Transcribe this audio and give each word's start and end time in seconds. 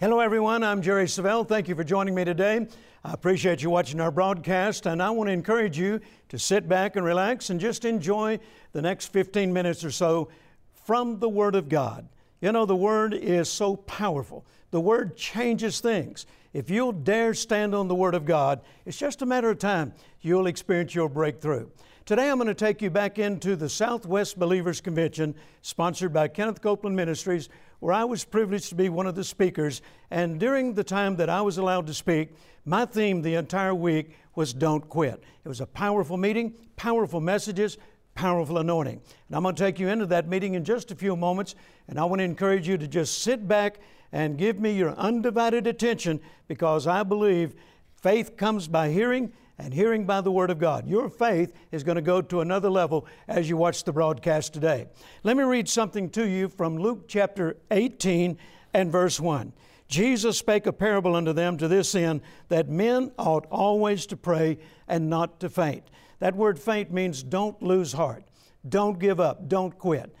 Hello, 0.00 0.18
everyone. 0.20 0.64
I'm 0.64 0.80
Jerry 0.80 1.04
Savelle. 1.04 1.46
Thank 1.46 1.68
you 1.68 1.74
for 1.74 1.84
joining 1.84 2.14
me 2.14 2.24
today. 2.24 2.66
I 3.04 3.12
appreciate 3.12 3.62
you 3.62 3.68
watching 3.68 4.00
our 4.00 4.10
broadcast, 4.10 4.86
and 4.86 5.02
I 5.02 5.10
want 5.10 5.28
to 5.28 5.32
encourage 5.32 5.76
you 5.78 6.00
to 6.30 6.38
sit 6.38 6.66
back 6.66 6.96
and 6.96 7.04
relax 7.04 7.50
and 7.50 7.60
just 7.60 7.84
enjoy 7.84 8.38
the 8.72 8.80
next 8.80 9.08
15 9.08 9.52
minutes 9.52 9.84
or 9.84 9.90
so 9.90 10.30
from 10.72 11.18
the 11.18 11.28
Word 11.28 11.54
of 11.54 11.68
God. 11.68 12.08
You 12.40 12.50
know, 12.50 12.64
the 12.64 12.74
Word 12.74 13.12
is 13.12 13.50
so 13.50 13.76
powerful, 13.76 14.46
the 14.70 14.80
Word 14.80 15.18
changes 15.18 15.80
things. 15.80 16.24
If 16.54 16.70
you'll 16.70 16.92
dare 16.92 17.34
stand 17.34 17.74
on 17.74 17.86
the 17.86 17.94
Word 17.94 18.14
of 18.14 18.24
God, 18.24 18.62
it's 18.86 18.96
just 18.96 19.20
a 19.20 19.26
matter 19.26 19.50
of 19.50 19.58
time 19.58 19.92
you'll 20.22 20.46
experience 20.46 20.94
your 20.94 21.10
breakthrough. 21.10 21.68
Today, 22.06 22.30
I'm 22.30 22.38
going 22.38 22.48
to 22.48 22.54
take 22.54 22.80
you 22.80 22.88
back 22.88 23.18
into 23.18 23.54
the 23.54 23.68
Southwest 23.68 24.38
Believers 24.38 24.80
Convention, 24.80 25.34
sponsored 25.60 26.14
by 26.14 26.26
Kenneth 26.26 26.62
Copeland 26.62 26.96
Ministries, 26.96 27.50
where 27.80 27.92
I 27.92 28.04
was 28.04 28.24
privileged 28.24 28.68
to 28.68 28.74
be 28.74 28.88
one 28.88 29.06
of 29.06 29.14
the 29.14 29.24
speakers. 29.24 29.82
And 30.10 30.38
during 30.38 30.74
the 30.74 30.84
time 30.84 31.16
that 31.16 31.28
I 31.28 31.40
was 31.40 31.58
allowed 31.58 31.86
to 31.88 31.94
speak, 31.94 32.30
my 32.64 32.84
theme 32.84 33.22
the 33.22 33.34
entire 33.34 33.74
week 33.74 34.16
was 34.34 34.52
Don't 34.52 34.88
Quit. 34.88 35.22
It 35.44 35.48
was 35.48 35.60
a 35.60 35.66
powerful 35.66 36.16
meeting, 36.16 36.54
powerful 36.76 37.20
messages, 37.20 37.78
powerful 38.14 38.58
anointing. 38.58 39.00
And 39.28 39.36
I'm 39.36 39.42
going 39.42 39.54
to 39.54 39.62
take 39.62 39.78
you 39.78 39.88
into 39.88 40.06
that 40.06 40.28
meeting 40.28 40.54
in 40.54 40.64
just 40.64 40.90
a 40.90 40.94
few 40.94 41.16
moments, 41.16 41.54
and 41.88 41.98
I 41.98 42.04
want 42.04 42.20
to 42.20 42.24
encourage 42.24 42.68
you 42.68 42.76
to 42.78 42.86
just 42.86 43.22
sit 43.22 43.48
back 43.48 43.78
and 44.12 44.36
give 44.36 44.58
me 44.58 44.72
your 44.72 44.90
undivided 44.92 45.66
attention 45.66 46.20
because 46.48 46.86
I 46.86 47.02
believe 47.02 47.54
faith 48.00 48.36
comes 48.36 48.68
by 48.68 48.90
hearing 48.90 49.32
and 49.58 49.74
hearing 49.74 50.06
by 50.06 50.20
the 50.20 50.32
Word 50.32 50.50
of 50.50 50.58
God. 50.58 50.88
Your 50.88 51.08
faith 51.08 51.52
is 51.70 51.84
going 51.84 51.96
to 51.96 52.02
go 52.02 52.22
to 52.22 52.40
another 52.40 52.70
level 52.70 53.06
as 53.28 53.48
you 53.48 53.56
watch 53.56 53.84
the 53.84 53.92
broadcast 53.92 54.54
today. 54.54 54.86
Let 55.22 55.36
me 55.36 55.44
read 55.44 55.68
something 55.68 56.08
to 56.10 56.26
you 56.26 56.48
from 56.48 56.78
Luke 56.78 57.06
chapter 57.08 57.56
18 57.70 58.38
and 58.72 58.90
verse 58.90 59.20
1. 59.20 59.52
Jesus 59.86 60.38
spake 60.38 60.66
a 60.66 60.72
parable 60.72 61.16
unto 61.16 61.32
them 61.32 61.58
to 61.58 61.68
this 61.68 61.94
end 61.94 62.22
that 62.48 62.68
men 62.68 63.10
ought 63.18 63.46
always 63.50 64.06
to 64.06 64.16
pray 64.16 64.58
and 64.88 65.10
not 65.10 65.40
to 65.40 65.48
faint. 65.48 65.82
That 66.20 66.36
word 66.36 66.58
faint 66.58 66.92
means 66.92 67.22
don't 67.22 67.60
lose 67.62 67.92
heart, 67.92 68.24
don't 68.66 68.98
give 68.98 69.20
up, 69.20 69.48
don't 69.48 69.76
quit. 69.76 70.14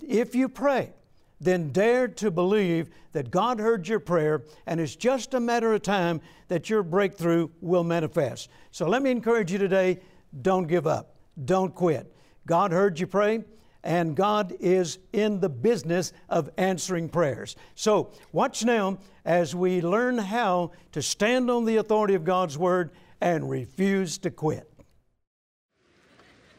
If 0.00 0.34
you 0.34 0.48
pray, 0.48 0.92
then 1.40 1.70
dare 1.70 2.06
to 2.06 2.30
believe 2.30 2.90
that 3.12 3.30
God 3.30 3.58
heard 3.58 3.88
your 3.88 4.00
prayer 4.00 4.44
and 4.66 4.80
it's 4.80 4.94
just 4.94 5.34
a 5.34 5.40
matter 5.40 5.72
of 5.72 5.82
time 5.82 6.20
that 6.48 6.68
your 6.68 6.82
breakthrough 6.82 7.48
will 7.60 7.84
manifest. 7.84 8.50
So 8.70 8.86
let 8.86 9.02
me 9.02 9.10
encourage 9.10 9.50
you 9.50 9.58
today 9.58 10.00
don't 10.42 10.66
give 10.66 10.86
up, 10.86 11.16
don't 11.44 11.74
quit. 11.74 12.14
God 12.46 12.72
heard 12.72 13.00
you 13.00 13.06
pray. 13.06 13.44
And 13.82 14.14
God 14.14 14.54
is 14.60 14.98
in 15.14 15.40
the 15.40 15.48
business 15.48 16.12
of 16.28 16.50
answering 16.58 17.08
prayers. 17.08 17.56
So, 17.74 18.10
watch 18.30 18.62
now 18.62 18.98
as 19.24 19.54
we 19.54 19.80
learn 19.80 20.18
how 20.18 20.72
to 20.92 21.00
stand 21.00 21.50
on 21.50 21.64
the 21.64 21.76
authority 21.76 22.14
of 22.14 22.22
God's 22.22 22.58
Word 22.58 22.90
and 23.22 23.48
refuse 23.48 24.18
to 24.18 24.30
quit. 24.30 24.70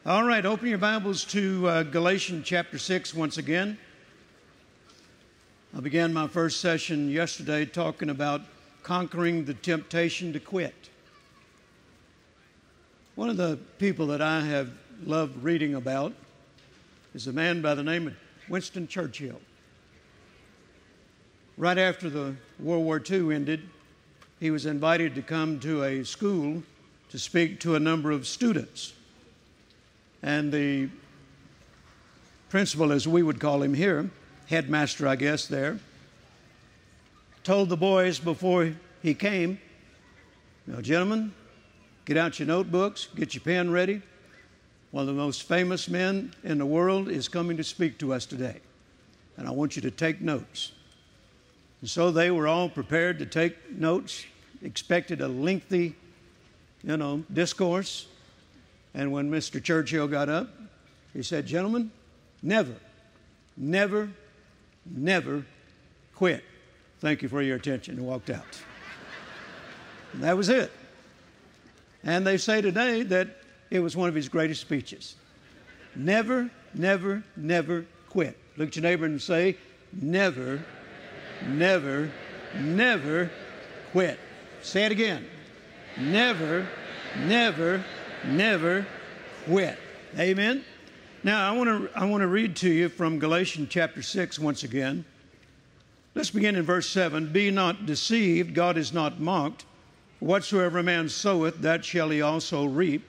All 0.04 0.24
right, 0.24 0.44
open 0.44 0.66
your 0.66 0.78
Bibles 0.78 1.24
to 1.26 1.68
uh, 1.68 1.82
Galatians 1.84 2.44
chapter 2.44 2.76
6 2.76 3.14
once 3.14 3.38
again. 3.38 3.78
I 5.74 5.80
began 5.80 6.12
my 6.12 6.28
first 6.28 6.60
session 6.60 7.08
yesterday 7.08 7.64
talking 7.64 8.10
about 8.10 8.42
conquering 8.82 9.46
the 9.46 9.54
temptation 9.54 10.34
to 10.34 10.38
quit. 10.38 10.74
One 13.14 13.30
of 13.30 13.38
the 13.38 13.58
people 13.78 14.08
that 14.08 14.20
I 14.20 14.42
have 14.42 14.70
loved 15.02 15.42
reading 15.42 15.74
about 15.74 16.12
is 17.14 17.26
a 17.26 17.32
man 17.32 17.62
by 17.62 17.74
the 17.74 17.82
name 17.82 18.08
of 18.08 18.14
Winston 18.50 18.86
Churchill. 18.86 19.40
Right 21.56 21.78
after 21.78 22.10
the 22.10 22.36
World 22.58 22.84
War 22.84 23.02
II 23.10 23.34
ended, 23.34 23.62
he 24.40 24.50
was 24.50 24.66
invited 24.66 25.14
to 25.14 25.22
come 25.22 25.58
to 25.60 25.84
a 25.84 26.04
school 26.04 26.62
to 27.08 27.18
speak 27.18 27.60
to 27.60 27.76
a 27.76 27.80
number 27.80 28.10
of 28.10 28.26
students. 28.26 28.92
And 30.22 30.52
the 30.52 30.90
principal, 32.50 32.92
as 32.92 33.08
we 33.08 33.22
would 33.22 33.40
call 33.40 33.62
him 33.62 33.72
here, 33.72 34.10
headmaster, 34.52 35.08
I 35.08 35.16
guess, 35.16 35.46
there, 35.46 35.78
told 37.42 37.70
the 37.70 37.76
boys 37.76 38.18
before 38.18 38.74
he 39.02 39.14
came, 39.14 39.58
Now, 40.66 40.82
gentlemen, 40.82 41.32
get 42.04 42.18
out 42.18 42.38
your 42.38 42.46
notebooks, 42.46 43.08
get 43.16 43.32
your 43.34 43.42
pen 43.42 43.70
ready. 43.70 44.02
One 44.90 45.00
of 45.00 45.06
the 45.06 45.14
most 45.14 45.44
famous 45.44 45.88
men 45.88 46.34
in 46.44 46.58
the 46.58 46.66
world 46.66 47.08
is 47.08 47.28
coming 47.28 47.56
to 47.56 47.64
speak 47.64 47.96
to 48.00 48.12
us 48.12 48.26
today, 48.26 48.60
and 49.38 49.48
I 49.48 49.52
want 49.52 49.74
you 49.74 49.80
to 49.82 49.90
take 49.90 50.20
notes. 50.20 50.72
And 51.80 51.88
so 51.88 52.10
they 52.10 52.30
were 52.30 52.46
all 52.46 52.68
prepared 52.68 53.18
to 53.20 53.26
take 53.26 53.72
notes, 53.72 54.26
expected 54.62 55.22
a 55.22 55.28
lengthy, 55.28 55.96
you 56.84 56.98
know, 56.98 57.24
discourse. 57.32 58.06
And 58.92 59.12
when 59.12 59.30
Mr. 59.30 59.62
Churchill 59.62 60.08
got 60.08 60.28
up, 60.28 60.50
he 61.14 61.22
said, 61.22 61.46
Gentlemen, 61.46 61.90
never, 62.42 62.74
never 63.56 64.10
never 64.86 65.44
quit. 66.14 66.44
Thank 67.00 67.22
you 67.22 67.28
for 67.28 67.42
your 67.42 67.56
attention, 67.56 67.96
and 67.98 68.06
walked 68.06 68.30
out. 68.30 68.60
And 70.12 70.22
that 70.22 70.36
was 70.36 70.48
it. 70.48 70.70
And 72.04 72.26
they 72.26 72.36
say 72.36 72.60
today 72.60 73.02
that 73.04 73.28
it 73.70 73.80
was 73.80 73.96
one 73.96 74.08
of 74.08 74.14
his 74.14 74.28
greatest 74.28 74.60
speeches. 74.60 75.16
Never, 75.94 76.50
never, 76.74 77.22
never 77.36 77.86
quit. 78.08 78.38
Look 78.56 78.68
at 78.68 78.76
your 78.76 78.82
neighbor 78.82 79.06
and 79.06 79.20
say, 79.20 79.56
never, 79.92 80.62
never, 81.46 82.10
never 82.60 83.30
quit. 83.92 84.18
Say 84.62 84.84
it 84.84 84.92
again. 84.92 85.24
Never, 85.98 86.66
never, 87.26 87.84
never 88.24 88.86
quit. 89.44 89.78
Amen. 90.18 90.64
Now, 91.24 91.48
I 91.48 91.56
want 91.56 91.68
to 91.68 91.98
I 91.98 92.04
want 92.04 92.22
to 92.22 92.26
read 92.26 92.56
to 92.56 92.68
you 92.68 92.88
from 92.88 93.20
Galatians 93.20 93.68
chapter 93.70 94.02
6 94.02 94.40
once 94.40 94.64
again. 94.64 95.04
Let's 96.16 96.30
begin 96.30 96.56
in 96.56 96.64
verse 96.64 96.88
7. 96.88 97.32
Be 97.32 97.48
not 97.52 97.86
deceived, 97.86 98.54
God 98.54 98.76
is 98.76 98.92
not 98.92 99.20
mocked. 99.20 99.64
Whatsoever 100.18 100.80
a 100.80 100.82
man 100.82 101.08
soweth, 101.08 101.60
that 101.60 101.84
shall 101.84 102.10
he 102.10 102.22
also 102.22 102.64
reap. 102.64 103.04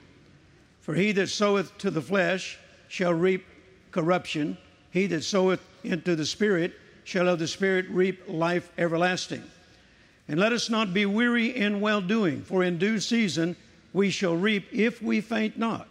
For 0.80 0.94
he 0.94 1.10
that 1.10 1.28
soweth 1.28 1.76
to 1.78 1.90
the 1.90 2.00
flesh 2.00 2.56
shall 2.86 3.12
reap 3.12 3.44
corruption. 3.90 4.58
He 4.92 5.06
that 5.08 5.24
soweth 5.24 5.60
into 5.82 6.14
the 6.14 6.26
Spirit 6.26 6.72
shall 7.02 7.28
of 7.28 7.40
the 7.40 7.48
Spirit 7.48 7.86
reap 7.88 8.22
life 8.28 8.70
everlasting. 8.78 9.42
And 10.28 10.38
let 10.38 10.52
us 10.52 10.70
not 10.70 10.94
be 10.94 11.04
weary 11.04 11.48
in 11.48 11.80
well 11.80 12.00
doing, 12.00 12.42
for 12.42 12.62
in 12.62 12.78
due 12.78 13.00
season 13.00 13.56
we 13.92 14.10
shall 14.10 14.36
reap 14.36 14.68
if 14.70 15.02
we 15.02 15.20
faint 15.20 15.58
not. 15.58 15.88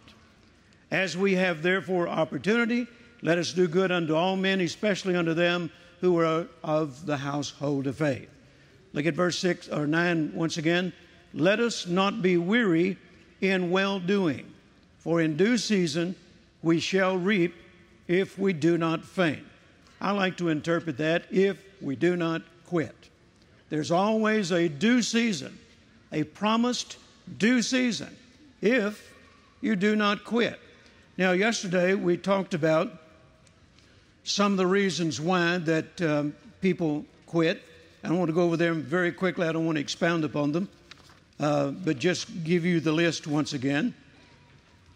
As 0.94 1.16
we 1.16 1.34
have 1.34 1.60
therefore 1.60 2.06
opportunity, 2.06 2.86
let 3.20 3.36
us 3.36 3.52
do 3.52 3.66
good 3.66 3.90
unto 3.90 4.14
all 4.14 4.36
men, 4.36 4.60
especially 4.60 5.16
unto 5.16 5.34
them 5.34 5.72
who 6.00 6.16
are 6.20 6.46
of 6.62 7.04
the 7.04 7.16
household 7.16 7.88
of 7.88 7.96
faith. 7.96 8.30
Look 8.92 9.04
at 9.04 9.14
verse 9.14 9.36
6 9.40 9.70
or 9.70 9.88
9 9.88 10.30
once 10.36 10.56
again. 10.56 10.92
Let 11.32 11.58
us 11.58 11.88
not 11.88 12.22
be 12.22 12.36
weary 12.36 12.96
in 13.40 13.72
well 13.72 13.98
doing, 13.98 14.46
for 15.00 15.20
in 15.20 15.36
due 15.36 15.58
season 15.58 16.14
we 16.62 16.78
shall 16.78 17.16
reap 17.16 17.56
if 18.06 18.38
we 18.38 18.52
do 18.52 18.78
not 18.78 19.04
faint. 19.04 19.42
I 20.00 20.12
like 20.12 20.36
to 20.36 20.48
interpret 20.48 20.98
that 20.98 21.24
if 21.28 21.58
we 21.80 21.96
do 21.96 22.14
not 22.14 22.42
quit. 22.66 23.10
There's 23.68 23.90
always 23.90 24.52
a 24.52 24.68
due 24.68 25.02
season, 25.02 25.58
a 26.12 26.22
promised 26.22 26.98
due 27.36 27.62
season, 27.62 28.16
if 28.62 29.12
you 29.60 29.74
do 29.74 29.96
not 29.96 30.22
quit. 30.22 30.60
Now, 31.16 31.30
yesterday 31.30 31.94
we 31.94 32.16
talked 32.16 32.54
about 32.54 32.90
some 34.24 34.50
of 34.50 34.58
the 34.58 34.66
reasons 34.66 35.20
why 35.20 35.58
that 35.58 36.02
um, 36.02 36.34
people 36.60 37.04
quit. 37.26 37.62
I 38.02 38.10
want 38.10 38.30
to 38.30 38.32
go 38.32 38.42
over 38.42 38.56
them 38.56 38.82
very 38.82 39.12
quickly. 39.12 39.46
I 39.46 39.52
don't 39.52 39.64
want 39.64 39.76
to 39.76 39.80
expound 39.80 40.24
upon 40.24 40.50
them, 40.50 40.68
uh, 41.38 41.70
but 41.70 42.00
just 42.00 42.42
give 42.42 42.64
you 42.64 42.80
the 42.80 42.90
list 42.90 43.28
once 43.28 43.52
again. 43.52 43.94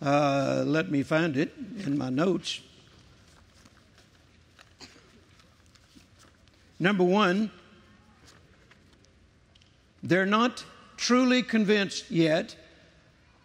Uh, 0.03 0.65
let 0.67 0.91
me 0.91 1.05
find 1.05 1.37
it 1.37 1.53
in 1.87 1.97
my 1.97 2.11
notes. 2.11 2.63
Number 6.81 7.05
one, 7.05 7.53
they're 10.03 10.27
not 10.27 10.65
truly 10.97 11.45
convinced 11.45 12.11
yet 12.11 12.57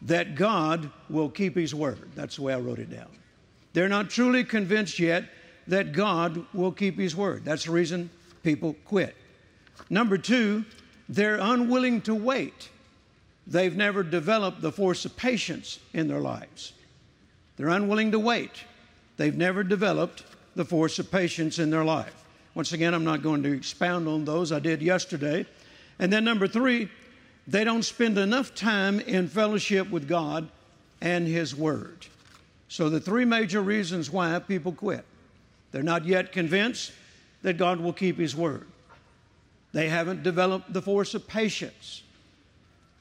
that 0.04 0.36
God 0.36 0.92
will 1.10 1.30
keep 1.30 1.56
His 1.56 1.74
word. 1.74 2.12
That's 2.16 2.36
the 2.36 2.44
way 2.44 2.54
I 2.54 2.60
wrote 2.60 2.80
it 2.80 2.90
down. 2.90 3.10
They're 3.74 3.90
not 3.90 4.10
truly 4.10 4.44
convinced 4.44 5.00
yet 5.00 5.26
that 5.68 5.94
God 5.94 6.46
will 6.54 6.72
keep 6.72 6.98
His 6.98 7.16
word. 7.16 7.46
That's 7.46 7.66
the 7.66 7.72
reason 7.72 8.10
people 8.44 8.76
quit. 8.86 9.16
Number 9.90 10.18
two, 10.18 10.66
they're 11.10 11.40
unwilling 11.40 12.02
to 12.02 12.16
wait. 12.16 12.70
They've 13.48 13.76
never 13.76 14.04
developed 14.04 14.62
the 14.62 14.72
force 14.72 15.06
of 15.06 15.18
patience 15.18 15.80
in 15.94 16.08
their 16.08 16.22
lives. 16.22 16.74
They're 17.56 17.70
unwilling 17.70 18.12
to 18.12 18.20
wait. 18.20 18.52
They've 19.18 19.36
never 19.36 19.64
developed 19.64 20.24
the 20.56 20.66
force 20.66 21.00
of 21.00 21.12
patience 21.12 21.60
in 21.60 21.70
their 21.70 21.84
life. 21.84 22.24
Once 22.56 22.74
again, 22.74 22.94
I'm 22.94 23.04
not 23.04 23.22
going 23.24 23.44
to 23.44 23.52
expound 23.52 24.08
on 24.08 24.26
those. 24.26 24.52
I 24.52 24.60
did 24.60 24.82
yesterday. 24.82 25.46
And 26.00 26.12
then 26.12 26.24
number 26.24 26.48
three, 26.48 26.90
they 27.48 27.63
don't 27.63 27.84
spend 27.84 28.18
enough 28.18 28.56
time 28.56 29.00
in 29.01 29.28
fellowship 29.28 29.90
with 29.90 30.07
God 30.07 30.48
and 31.01 31.28
His 31.28 31.56
Word. 31.56 32.07
So, 32.69 32.90
the 32.90 33.00
three 33.00 33.25
major 33.25 33.62
reasons 33.62 34.10
why 34.10 34.38
people 34.40 34.72
quit 34.72 35.06
they're 35.72 35.84
not 35.84 36.06
yet 36.06 36.31
convinced 36.31 36.92
that 37.42 37.57
God 37.57 37.80
will 37.80 37.94
keep 37.94 38.18
His 38.18 38.36
Word, 38.36 38.68
they 39.74 39.90
haven't 39.90 40.24
developed 40.24 40.72
the 40.72 40.81
force 40.81 41.13
of 41.13 41.28
patience, 41.28 42.04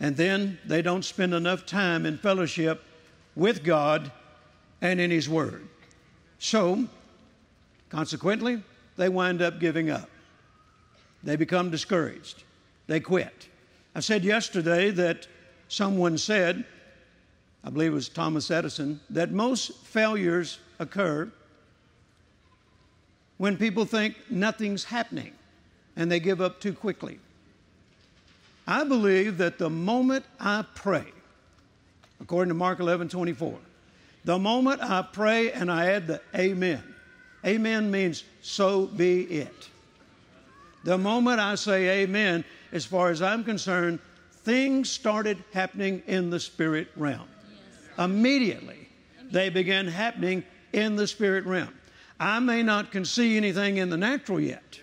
and 0.00 0.16
then 0.16 0.58
they 0.64 0.82
don't 0.82 1.04
spend 1.04 1.34
enough 1.34 1.64
time 1.66 2.06
in 2.06 2.18
fellowship 2.18 2.82
with 3.36 3.62
God 3.62 4.10
and 4.80 5.00
in 5.00 5.10
His 5.10 5.28
Word. 5.28 5.68
So, 6.38 6.88
consequently, 7.88 8.62
they 8.96 9.08
wind 9.08 9.40
up 9.40 9.60
giving 9.60 9.90
up. 9.90 10.10
They 11.22 11.36
become 11.36 11.70
discouraged. 11.70 12.42
They 12.88 12.98
quit. 12.98 13.48
I 13.94 14.00
said 14.00 14.24
yesterday 14.24 14.90
that 14.90 15.26
someone 15.68 16.16
said, 16.18 16.64
I 17.64 17.70
believe 17.70 17.92
it 17.92 17.94
was 17.94 18.08
Thomas 18.08 18.50
Edison, 18.50 19.00
that 19.10 19.30
most 19.30 19.72
failures 19.84 20.58
occur 20.78 21.30
when 23.36 23.56
people 23.56 23.84
think 23.84 24.16
nothing's 24.30 24.84
happening 24.84 25.32
and 25.96 26.10
they 26.10 26.20
give 26.20 26.40
up 26.40 26.60
too 26.60 26.72
quickly. 26.72 27.18
I 28.66 28.84
believe 28.84 29.38
that 29.38 29.58
the 29.58 29.68
moment 29.68 30.24
I 30.38 30.64
pray, 30.74 31.06
according 32.20 32.50
to 32.50 32.54
Mark 32.54 32.80
11 32.80 33.08
24, 33.08 33.58
the 34.24 34.38
moment 34.38 34.80
I 34.80 35.02
pray 35.02 35.52
and 35.52 35.70
I 35.70 35.90
add 35.90 36.06
the 36.06 36.20
amen, 36.34 36.82
amen 37.44 37.90
means 37.90 38.24
so 38.40 38.86
be 38.86 39.22
it. 39.24 39.68
The 40.84 40.96
moment 40.96 41.40
I 41.40 41.56
say 41.56 42.02
amen, 42.02 42.44
as 42.72 42.84
far 42.84 43.10
as 43.10 43.22
I'm 43.22 43.44
concerned, 43.44 44.00
things 44.30 44.90
started 44.90 45.42
happening 45.52 46.02
in 46.06 46.30
the 46.30 46.40
spirit 46.40 46.88
realm. 46.96 47.28
Yes. 47.50 48.04
Immediately, 48.04 48.88
they 49.30 49.50
began 49.50 49.86
happening 49.86 50.42
in 50.72 50.96
the 50.96 51.06
spirit 51.06 51.44
realm. 51.44 51.72
I 52.18 52.38
may 52.38 52.62
not 52.62 52.90
can 52.90 53.04
see 53.04 53.36
anything 53.36 53.76
in 53.76 53.90
the 53.90 53.96
natural 53.96 54.40
yet, 54.40 54.80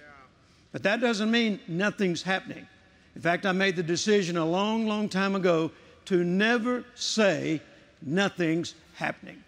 but 0.71 0.83
that 0.83 1.01
doesn't 1.01 1.31
mean 1.31 1.59
nothing's 1.68 2.21
happening. 2.21 2.68
In 3.15 3.21
fact, 3.21 3.45
I 3.45 3.51
made 3.51 3.75
the 3.75 3.83
decision 3.83 4.38
a 4.38 4.45
long, 4.45 4.88
long 4.88 5.09
time 5.09 5.36
ago 5.36 5.71
to 6.06 6.24
never 6.24 6.86
say 6.95 7.62
nothing's 8.01 8.75
happening. 8.94 9.44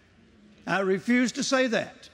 I 0.66 0.80
refuse 0.80 1.32
to 1.32 1.42
say 1.42 1.66
that. 1.68 2.08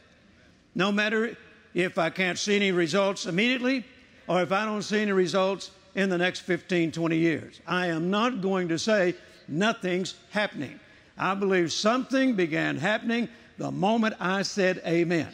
No 0.74 0.92
matter 0.92 1.36
if 1.74 1.98
I 1.98 2.10
can't 2.10 2.38
see 2.38 2.56
any 2.56 2.72
results 2.72 3.26
immediately 3.26 3.84
or 4.26 4.42
if 4.42 4.52
I 4.52 4.64
don't 4.64 4.82
see 4.82 5.00
any 5.00 5.12
results 5.12 5.70
in 5.98 6.08
the 6.08 6.16
next 6.16 6.40
15, 6.40 6.92
20 6.92 7.16
years. 7.16 7.60
I 7.66 7.88
am 7.88 8.08
not 8.08 8.40
going 8.40 8.68
to 8.68 8.78
say 8.78 9.16
nothing's 9.48 10.14
happening. 10.30 10.78
I 11.18 11.34
believe 11.34 11.72
something 11.72 12.36
began 12.36 12.76
happening 12.76 13.28
the 13.58 13.72
moment 13.72 14.14
I 14.20 14.42
said 14.42 14.80
amen. 14.86 15.26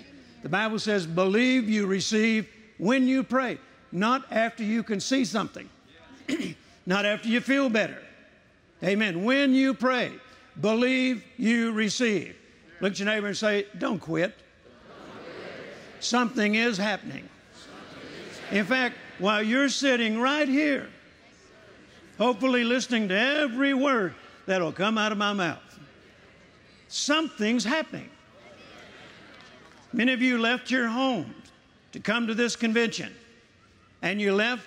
The 0.42 0.48
Bible 0.48 0.78
says, 0.78 1.06
believe 1.06 1.68
you 1.68 1.86
receive 1.86 2.48
when 2.78 3.06
you 3.06 3.22
pray, 3.22 3.58
not 3.92 4.24
after 4.30 4.62
you 4.64 4.82
can 4.82 5.00
see 5.00 5.26
something, 5.26 5.68
not 6.86 7.04
after 7.04 7.28
you 7.28 7.42
feel 7.42 7.68
better. 7.68 7.98
Amen. 8.82 9.22
When 9.22 9.52
you 9.54 9.74
pray, 9.74 10.12
believe 10.62 11.22
you 11.36 11.72
receive. 11.72 12.36
Look 12.80 12.92
at 12.92 12.98
your 12.98 13.06
neighbor 13.06 13.26
and 13.26 13.36
say, 13.36 13.66
don't 13.76 14.00
quit. 14.00 14.34
Something 16.00 16.54
is 16.54 16.78
happening. 16.78 17.28
In 18.50 18.64
fact, 18.64 18.96
while 19.18 19.42
you're 19.42 19.68
sitting 19.68 20.20
right 20.20 20.48
here, 20.48 20.88
hopefully 22.18 22.64
listening 22.64 23.08
to 23.08 23.18
every 23.18 23.74
word 23.74 24.14
that'll 24.46 24.72
come 24.72 24.98
out 24.98 25.12
of 25.12 25.18
my 25.18 25.32
mouth. 25.32 25.58
Something's 26.88 27.64
happening. 27.64 28.08
Many 29.92 30.12
of 30.12 30.22
you 30.22 30.38
left 30.38 30.70
your 30.70 30.88
homes 30.88 31.34
to 31.92 32.00
come 32.00 32.26
to 32.26 32.34
this 32.34 32.56
convention, 32.56 33.12
and 34.02 34.20
you 34.20 34.34
left 34.34 34.66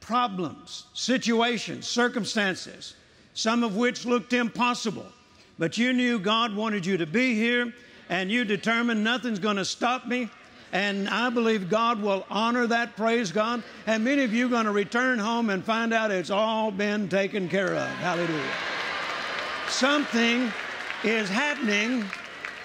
problems, 0.00 0.84
situations, 0.92 1.86
circumstances, 1.86 2.94
some 3.34 3.62
of 3.62 3.76
which 3.76 4.04
looked 4.04 4.32
impossible. 4.32 5.06
But 5.58 5.78
you 5.78 5.92
knew 5.92 6.18
God 6.18 6.54
wanted 6.54 6.84
you 6.86 6.96
to 6.98 7.06
be 7.06 7.34
here, 7.34 7.72
and 8.08 8.30
you 8.30 8.44
determined 8.44 9.02
nothing's 9.02 9.38
going 9.38 9.56
to 9.56 9.64
stop 9.64 10.06
me 10.06 10.28
and 10.72 11.08
I 11.08 11.30
believe 11.30 11.70
God 11.70 12.02
will 12.02 12.26
honor 12.30 12.66
that, 12.66 12.96
praise 12.96 13.32
God. 13.32 13.62
And 13.86 14.04
many 14.04 14.22
of 14.24 14.34
you 14.34 14.46
are 14.46 14.50
going 14.50 14.66
to 14.66 14.72
return 14.72 15.18
home 15.18 15.50
and 15.50 15.64
find 15.64 15.94
out 15.94 16.10
it's 16.10 16.30
all 16.30 16.70
been 16.70 17.08
taken 17.08 17.48
care 17.48 17.74
of. 17.74 17.88
Hallelujah. 17.88 18.52
Something 19.68 20.52
is 21.04 21.28
happening 21.28 22.04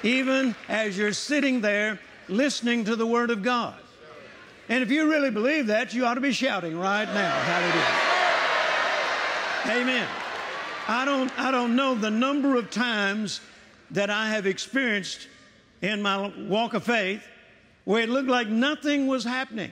even 0.04 0.54
as 0.68 0.98
you're 0.98 1.14
sitting 1.14 1.62
there 1.62 2.00
listening 2.28 2.84
to 2.86 2.96
the 2.96 3.08
Word 3.08 3.30
of 3.30 3.42
God. 3.42 3.76
And 4.70 4.84
if 4.84 4.92
you 4.92 5.10
really 5.10 5.32
believe 5.32 5.68
that, 5.68 5.94
you 5.94 6.06
ought 6.06 6.16
to 6.16 6.22
be 6.22 6.32
shouting 6.32 6.78
right 6.78 7.06
now. 7.06 7.40
Hallelujah. 7.40 8.14
Amen. 9.82 10.08
I 10.88 11.06
don't, 11.06 11.40
I 11.40 11.52
don't 11.52 11.76
know 11.76 11.96
the 11.96 12.12
number 12.12 12.58
of 12.58 12.70
times 12.70 13.40
that 13.92 14.10
I 14.10 14.30
have 14.30 14.46
experienced 14.46 15.28
in 15.82 16.02
my 16.02 16.34
walk 16.48 16.74
of 16.74 16.84
faith 16.84 17.24
where 17.86 18.02
it 18.02 18.10
looked 18.10 18.30
like 18.30 18.48
nothing 18.48 19.08
was 19.08 19.24
happening. 19.24 19.72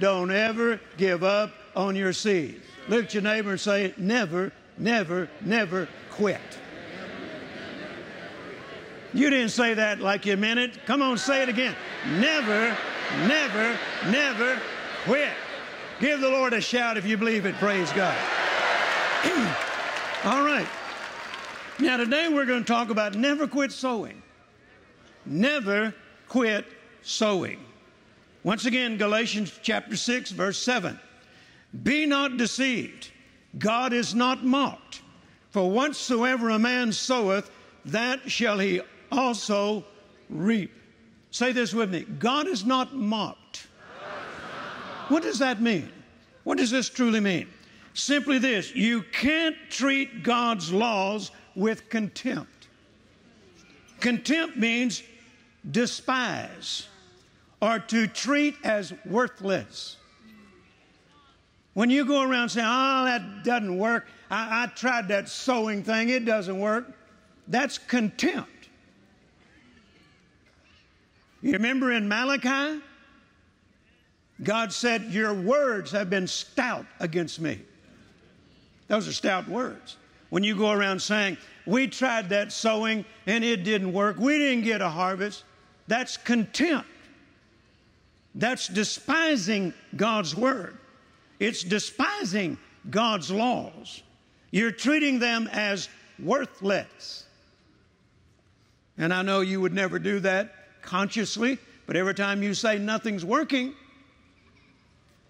Don't 0.00 0.30
ever 0.30 0.80
give 0.96 1.22
up 1.22 1.52
on 1.76 1.94
your 1.96 2.12
seed. 2.12 2.60
Look 2.88 3.06
at 3.06 3.14
your 3.14 3.22
neighbor 3.22 3.50
and 3.52 3.60
say, 3.60 3.94
never, 3.96 4.52
never, 4.76 5.28
never 5.40 5.88
quit. 6.10 6.40
You 9.14 9.28
didn't 9.30 9.50
say 9.50 9.74
that 9.74 10.00
like 10.00 10.26
you 10.26 10.36
meant 10.36 10.58
it. 10.58 10.86
Come 10.86 11.02
on, 11.02 11.18
say 11.18 11.42
it 11.42 11.48
again. 11.48 11.76
Never, 12.18 12.76
never, 13.26 13.78
never 14.10 14.60
quit. 15.04 15.32
Give 16.00 16.20
the 16.20 16.30
Lord 16.30 16.52
a 16.54 16.60
shout 16.60 16.96
if 16.96 17.06
you 17.06 17.16
believe 17.16 17.44
it. 17.44 17.54
Praise 17.56 17.92
God. 17.92 18.16
All 20.24 20.44
right. 20.44 20.66
Now, 21.78 21.96
today 21.96 22.28
we're 22.28 22.46
going 22.46 22.64
to 22.64 22.72
talk 22.72 22.90
about 22.90 23.14
never 23.14 23.46
quit 23.46 23.70
sowing. 23.70 24.22
Never 25.26 25.94
quit 26.28 26.64
sowing. 27.02 27.58
Once 28.44 28.66
again, 28.66 28.96
Galatians 28.96 29.58
chapter 29.62 29.96
6, 29.96 30.32
verse 30.32 30.58
7. 30.58 30.98
Be 31.82 32.06
not 32.06 32.36
deceived, 32.36 33.10
God 33.58 33.92
is 33.92 34.14
not 34.14 34.44
mocked. 34.44 35.02
For 35.50 35.70
whatsoever 35.70 36.50
a 36.50 36.58
man 36.58 36.92
soweth, 36.92 37.50
that 37.84 38.30
shall 38.30 38.58
he 38.58 38.80
also 39.10 39.84
reap. 40.28 40.72
Say 41.30 41.52
this 41.52 41.72
with 41.72 41.90
me 41.90 42.02
God 42.18 42.46
is 42.46 42.64
not 42.64 42.94
mocked. 42.94 43.66
What 45.08 45.22
does 45.22 45.38
that 45.40 45.60
mean? 45.60 45.90
What 46.44 46.58
does 46.58 46.70
this 46.70 46.88
truly 46.88 47.20
mean? 47.20 47.48
Simply 47.94 48.38
this 48.38 48.74
you 48.74 49.02
can't 49.12 49.56
treat 49.68 50.22
God's 50.22 50.72
laws 50.72 51.30
with 51.54 51.88
contempt. 51.88 52.68
Contempt 54.00 54.56
means 54.56 55.02
despise 55.70 56.88
or 57.62 57.78
to 57.78 58.08
treat 58.08 58.56
as 58.64 58.92
worthless. 59.06 59.96
When 61.74 61.88
you 61.88 62.04
go 62.04 62.28
around 62.28 62.48
saying, 62.50 62.66
oh, 62.68 63.04
that 63.04 63.44
doesn't 63.44 63.78
work, 63.78 64.08
I, 64.30 64.64
I 64.64 64.66
tried 64.66 65.08
that 65.08 65.28
sowing 65.28 65.84
thing, 65.84 66.08
it 66.10 66.24
doesn't 66.24 66.58
work, 66.58 66.92
that's 67.46 67.78
contempt. 67.78 68.50
You 71.40 71.52
remember 71.52 71.92
in 71.92 72.08
Malachi? 72.08 72.82
God 74.42 74.72
said, 74.72 75.04
Your 75.04 75.32
words 75.32 75.90
have 75.92 76.10
been 76.10 76.26
stout 76.26 76.86
against 77.00 77.40
me. 77.40 77.60
Those 78.88 79.08
are 79.08 79.12
stout 79.12 79.48
words. 79.48 79.96
When 80.30 80.42
you 80.42 80.56
go 80.56 80.70
around 80.72 81.00
saying, 81.00 81.36
We 81.66 81.86
tried 81.88 82.28
that 82.30 82.52
sowing 82.52 83.04
and 83.26 83.44
it 83.44 83.64
didn't 83.64 83.92
work, 83.92 84.18
we 84.18 84.38
didn't 84.38 84.64
get 84.64 84.80
a 84.80 84.88
harvest, 84.88 85.44
that's 85.86 86.16
contempt. 86.16 86.88
That's 88.34 88.68
despising 88.68 89.74
God's 89.96 90.34
word. 90.34 90.78
It's 91.38 91.62
despising 91.62 92.58
God's 92.88 93.30
laws. 93.30 94.02
You're 94.50 94.70
treating 94.70 95.18
them 95.18 95.48
as 95.52 95.88
worthless. 96.18 97.24
And 98.98 99.12
I 99.12 99.22
know 99.22 99.40
you 99.40 99.60
would 99.60 99.72
never 99.72 99.98
do 99.98 100.20
that 100.20 100.82
consciously, 100.82 101.58
but 101.86 101.96
every 101.96 102.14
time 102.14 102.42
you 102.42 102.54
say 102.54 102.78
nothing's 102.78 103.24
working, 103.24 103.74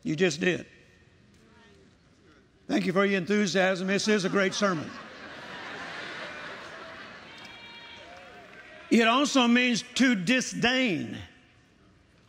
you 0.02 0.16
just 0.16 0.40
did. 0.40 0.66
Thank 2.68 2.86
you 2.86 2.92
for 2.92 3.04
your 3.04 3.18
enthusiasm. 3.18 3.86
This 3.86 4.08
is 4.08 4.24
a 4.24 4.28
great 4.28 4.54
sermon. 4.54 4.90
It 8.90 9.08
also 9.08 9.48
means 9.48 9.84
to 9.94 10.14
disdain 10.14 11.16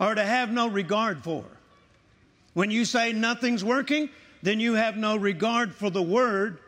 or 0.04 0.16
to 0.16 0.24
have 0.24 0.52
no 0.52 0.68
regard 0.68 1.24
for. 1.24 1.46
When 2.54 2.70
you 2.70 2.84
say 2.84 3.14
nothing's 3.14 3.64
working, 3.64 4.10
then 4.42 4.60
you 4.60 4.74
have 4.74 4.98
no 4.98 5.16
regard 5.16 5.74
for 5.74 5.90
the 5.90 6.02
word. 6.02 6.60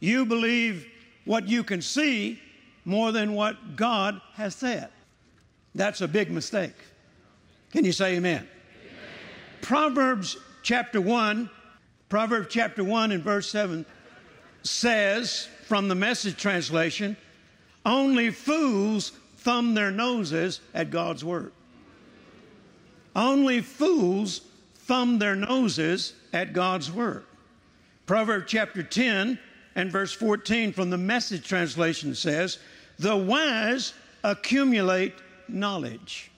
You 0.00 0.24
believe 0.24 0.86
what 1.24 1.48
you 1.48 1.62
can 1.62 1.82
see 1.82 2.40
more 2.84 3.12
than 3.12 3.34
what 3.34 3.76
God 3.76 4.20
has 4.34 4.54
said. 4.54 4.88
That's 5.74 6.00
a 6.00 6.08
big 6.08 6.30
mistake. 6.30 6.74
Can 7.72 7.84
you 7.84 7.92
say 7.92 8.16
amen? 8.16 8.36
amen? 8.36 8.48
Proverbs 9.60 10.38
chapter 10.62 11.00
1, 11.00 11.50
Proverbs 12.08 12.48
chapter 12.48 12.82
1 12.82 13.12
and 13.12 13.22
verse 13.22 13.50
7 13.50 13.84
says 14.62 15.46
from 15.66 15.88
the 15.88 15.94
message 15.94 16.36
translation, 16.36 17.16
only 17.84 18.30
fools 18.30 19.12
thumb 19.36 19.74
their 19.74 19.90
noses 19.90 20.60
at 20.72 20.90
God's 20.90 21.22
word. 21.22 21.52
Only 23.18 23.62
fools 23.62 24.42
thumb 24.86 25.18
their 25.18 25.34
noses 25.34 26.14
at 26.32 26.52
God's 26.52 26.92
word. 26.92 27.24
Proverbs 28.06 28.44
chapter 28.46 28.80
10 28.84 29.36
and 29.74 29.90
verse 29.90 30.12
14 30.12 30.72
from 30.72 30.90
the 30.90 30.98
message 30.98 31.44
translation 31.44 32.14
says, 32.14 32.60
The 33.00 33.16
wise 33.16 33.92
accumulate 34.22 35.14
knowledge. 35.48 36.30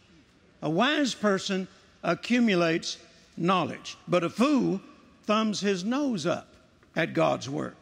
A 0.63 0.71
wise 0.71 1.15
person 1.15 1.69
accumulates 2.03 2.97
knowledge, 3.37 3.99
but 4.09 4.25
a 4.25 4.31
fool 4.31 4.81
thumbs 5.25 5.61
his 5.61 5.85
nose 5.85 6.25
up 6.25 6.49
at 6.97 7.13
God's 7.13 7.51
word. 7.51 7.77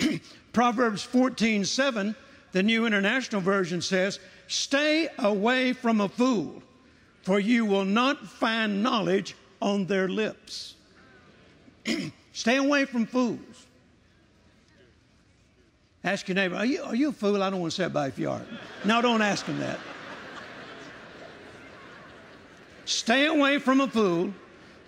Proverbs 0.52 1.04
14 1.04 1.64
7, 1.64 2.16
the 2.50 2.64
New 2.64 2.84
International 2.84 3.40
Version 3.40 3.80
says, 3.80 4.18
Stay 4.48 5.08
away 5.20 5.72
from 5.72 6.00
a 6.00 6.08
fool, 6.08 6.64
for 7.22 7.38
you 7.38 7.64
will 7.64 7.84
not 7.84 8.26
find 8.26 8.82
knowledge 8.82 9.34
on 9.60 9.86
their 9.86 10.08
lips. 10.08 10.74
Stay 12.32 12.56
away 12.56 12.84
from 12.84 13.06
fools. 13.06 13.66
Ask 16.02 16.28
your 16.28 16.34
neighbor, 16.34 16.56
are 16.56 16.64
you, 16.64 16.82
are 16.82 16.94
you 16.94 17.10
a 17.10 17.12
fool? 17.12 17.42
I 17.42 17.50
don't 17.50 17.60
want 17.60 17.72
to 17.72 17.76
say 17.76 17.84
it 17.84 17.92
by 17.92 18.06
if 18.08 18.18
you 18.18 18.30
are. 18.30 18.42
No, 18.84 19.02
don't 19.02 19.20
ask 19.20 19.44
him 19.44 19.58
that. 19.58 19.78
Stay 22.86 23.26
away 23.26 23.58
from 23.58 23.80
a 23.80 23.86
fool, 23.86 24.32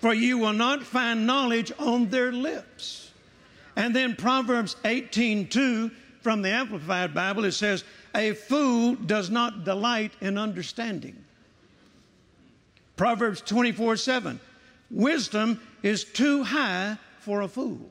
for 0.01 0.15
you 0.15 0.39
will 0.39 0.55
not 0.55 0.83
find 0.83 1.27
knowledge 1.27 1.71
on 1.79 2.09
their 2.09 2.33
lips. 2.33 3.11
And 3.77 3.95
then 3.95 4.17
Proverbs 4.17 4.77
18:2 4.85 5.91
from 6.21 6.43
the 6.43 6.49
Amplified 6.49 7.15
Bible 7.15 7.45
it 7.45 7.53
says, 7.53 7.85
"A 8.15 8.33
fool 8.33 8.95
does 8.95 9.31
not 9.31 9.65
delight 9.65 10.13
in 10.21 10.39
understanding." 10.39 11.23
Proverbs 13.03 13.41
24:7, 13.41 14.39
"Wisdom 14.89 15.61
is 15.83 16.05
too 16.05 16.45
high 16.45 16.99
for 17.19 17.41
a 17.41 17.49
fool." 17.49 17.91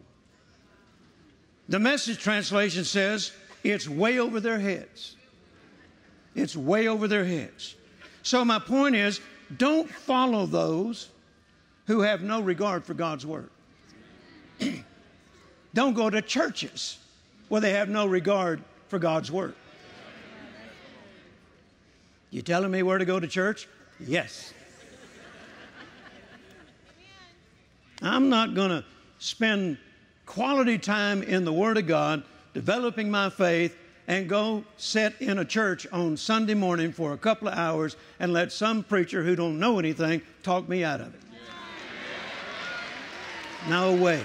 The 1.67 1.79
message 1.79 2.19
translation 2.19 2.85
says, 2.85 3.33
"It's 3.61 3.89
way 3.89 4.19
over 4.19 4.39
their 4.39 4.59
heads." 4.59 5.17
It's 6.33 6.55
way 6.55 6.87
over 6.87 7.09
their 7.09 7.25
heads. 7.25 7.75
So 8.23 8.45
my 8.45 8.57
point 8.57 8.95
is, 8.95 9.19
don't 9.57 9.93
follow 9.93 10.45
those 10.45 11.09
who 11.87 12.03
have 12.03 12.21
no 12.21 12.39
regard 12.39 12.85
for 12.85 12.93
God's 12.93 13.25
word. 13.25 13.49
Don't 15.73 15.93
go 15.93 16.09
to 16.09 16.21
churches 16.21 16.99
where 17.49 17.59
they 17.59 17.71
have 17.71 17.89
no 17.89 18.05
regard 18.05 18.63
for 18.87 18.97
God's 18.97 19.29
word. 19.29 19.55
You 22.29 22.41
telling 22.41 22.71
me 22.71 22.81
where 22.81 22.97
to 22.97 23.03
go 23.03 23.19
to 23.19 23.27
church? 23.27 23.67
Yes. 23.99 24.53
I'm 28.01 28.29
not 28.29 28.55
going 28.55 28.69
to 28.69 28.83
spend 29.19 29.77
quality 30.25 30.77
time 30.77 31.21
in 31.23 31.45
the 31.45 31.53
Word 31.53 31.77
of 31.77 31.87
God 31.87 32.23
developing 32.53 33.11
my 33.11 33.29
faith 33.29 33.77
and 34.07 34.27
go 34.27 34.63
sit 34.77 35.13
in 35.19 35.37
a 35.37 35.45
church 35.45 35.85
on 35.91 36.17
Sunday 36.17 36.53
morning 36.53 36.91
for 36.91 37.13
a 37.13 37.17
couple 37.17 37.47
of 37.47 37.53
hours 37.53 37.95
and 38.19 38.33
let 38.33 38.51
some 38.51 38.83
preacher 38.83 39.23
who 39.23 39.35
don't 39.35 39.59
know 39.59 39.79
anything 39.79 40.21
talk 40.43 40.67
me 40.67 40.83
out 40.83 41.01
of 41.01 41.13
it. 41.13 41.21
No 43.69 43.95
way. 43.95 44.21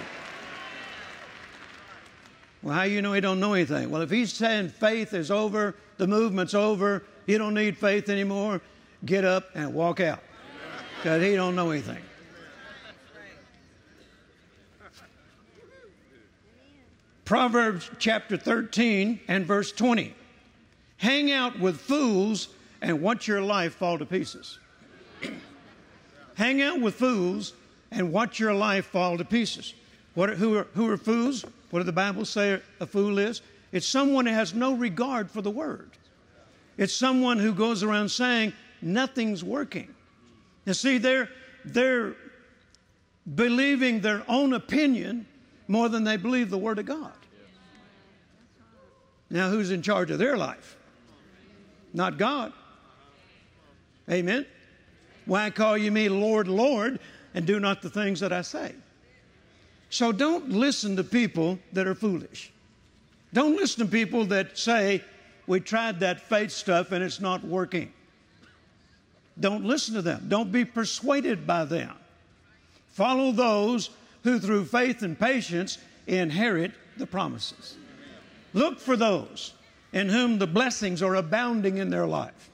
Well, 2.63 2.75
how 2.75 2.85
you 2.85 3.03
know 3.03 3.13
he 3.13 3.21
don't 3.21 3.39
know 3.39 3.53
anything? 3.53 3.91
Well, 3.91 4.03
if 4.03 4.11
he's 4.11 4.33
saying 4.33 4.71
faith 4.71 5.13
is 5.13 5.31
over, 5.31 5.77
the 5.99 6.07
movement's 6.07 6.55
over, 6.55 7.05
you 7.27 7.39
don't 7.39 7.55
need 7.55 7.77
faith 7.77 8.09
anymore, 8.09 8.61
get 9.05 9.25
up 9.25 9.51
and 9.55 9.75
walk 9.75 10.01
out. 10.01 10.21
Because 10.97 11.23
he 11.23 11.35
don't 11.35 11.55
know 11.55 11.71
anything. 11.71 12.03
Proverbs 17.27 17.91
chapter 17.99 18.37
13 18.37 19.19
and 19.27 19.45
verse 19.45 19.73
20. 19.73 20.15
Hang 20.99 21.33
out 21.33 21.59
with 21.59 21.81
fools 21.81 22.49
and 22.81 23.03
watch 23.03 23.27
your 23.27 23.43
life 23.43 23.75
fall 23.75 23.99
to 23.99 24.07
pieces. 24.07 24.61
Hang 26.37 26.63
out 26.63 26.81
with 26.81 26.95
fools 26.95 27.53
and 27.91 28.13
watch 28.13 28.39
your 28.39 28.55
life 28.55 28.87
fall 28.87 29.19
to 29.19 29.25
pieces. 29.25 29.75
What, 30.15 30.31
who, 30.31 30.57
are, 30.57 30.69
who 30.75 30.89
are 30.89 30.97
fools? 30.97 31.45
What 31.71 31.81
did 31.81 31.87
the 31.87 31.93
Bible 31.93 32.25
say 32.25 32.61
a 32.79 32.87
fool 32.87 33.19
is? 33.19 33.43
It's 33.73 33.89
someone 33.89 34.27
who 34.27 34.33
has 34.33 34.55
no 34.55 34.75
regard 34.75 35.29
for 35.29 35.43
the 35.43 35.51
word. 35.51 35.91
It's 36.79 36.95
someone 36.95 37.41
who 37.41 37.53
goes 37.53 37.83
around 37.83 38.09
saying 38.09 38.53
nothing's 38.81 39.43
working. 39.43 39.93
You 40.65 40.75
see, 40.75 40.99
they're, 40.99 41.29
they're 41.65 42.15
believing 43.35 43.99
their 43.99 44.23
own 44.29 44.53
opinion 44.53 45.27
more 45.69 45.89
than 45.89 46.05
they 46.05 46.17
believe 46.17 46.51
the 46.51 46.59
Word 46.59 46.79
of 46.79 46.87
God. 46.87 47.13
Now, 49.29 49.51
who's 49.51 49.71
in 49.71 49.83
charge 49.83 50.11
of 50.11 50.19
their 50.19 50.37
life? 50.37 50.77
Not 51.93 52.19
God. 52.19 52.53
Amen. 54.11 54.47
Why 55.25 55.51
call 55.51 55.77
you 55.77 55.91
me 55.91 56.09
Lord, 56.09 56.47
Lord, 56.47 57.01
and 57.35 57.47
do 57.47 57.59
not 57.59 57.83
the 57.83 57.91
things 57.91 58.21
that 58.21 58.33
I 58.33 58.43
say? 58.43 58.73
So 59.91 60.13
don't 60.13 60.51
listen 60.51 60.97
to 60.97 61.05
people 61.05 61.59
that 61.73 61.87
are 61.87 61.95
foolish. 61.95 62.53
Don't 63.33 63.57
listen 63.57 63.85
to 63.85 63.91
people 63.91 64.25
that 64.27 64.57
say, 64.57 65.03
we 65.47 65.61
tried 65.61 66.01
that 66.01 66.21
faith 66.21 66.51
stuff 66.51 66.93
and 66.93 67.03
it's 67.03 67.21
not 67.21 67.45
working. 67.45 67.93
Don't 69.39 69.65
listen 69.65 69.95
to 69.95 70.03
them. 70.03 70.27
Don't 70.29 70.51
be 70.51 70.65
persuaded 70.65 71.47
by 71.47 71.65
them. 71.65 71.93
Follow 72.93 73.33
those 73.33 73.91
who, 74.27 74.41
through 74.41 74.65
faith 74.65 75.03
and 75.03 75.17
patience, 75.17 75.79
inherit 76.09 76.73
the 76.97 77.07
promises. 77.07 77.77
Look 78.55 78.81
for 78.81 78.97
those 78.97 79.55
in 79.93 80.09
whom 80.09 80.39
the 80.39 80.49
blessings 80.49 81.01
are 81.01 81.15
abounding 81.15 81.79
in 81.79 81.91
their 81.91 82.07
life. 82.07 82.51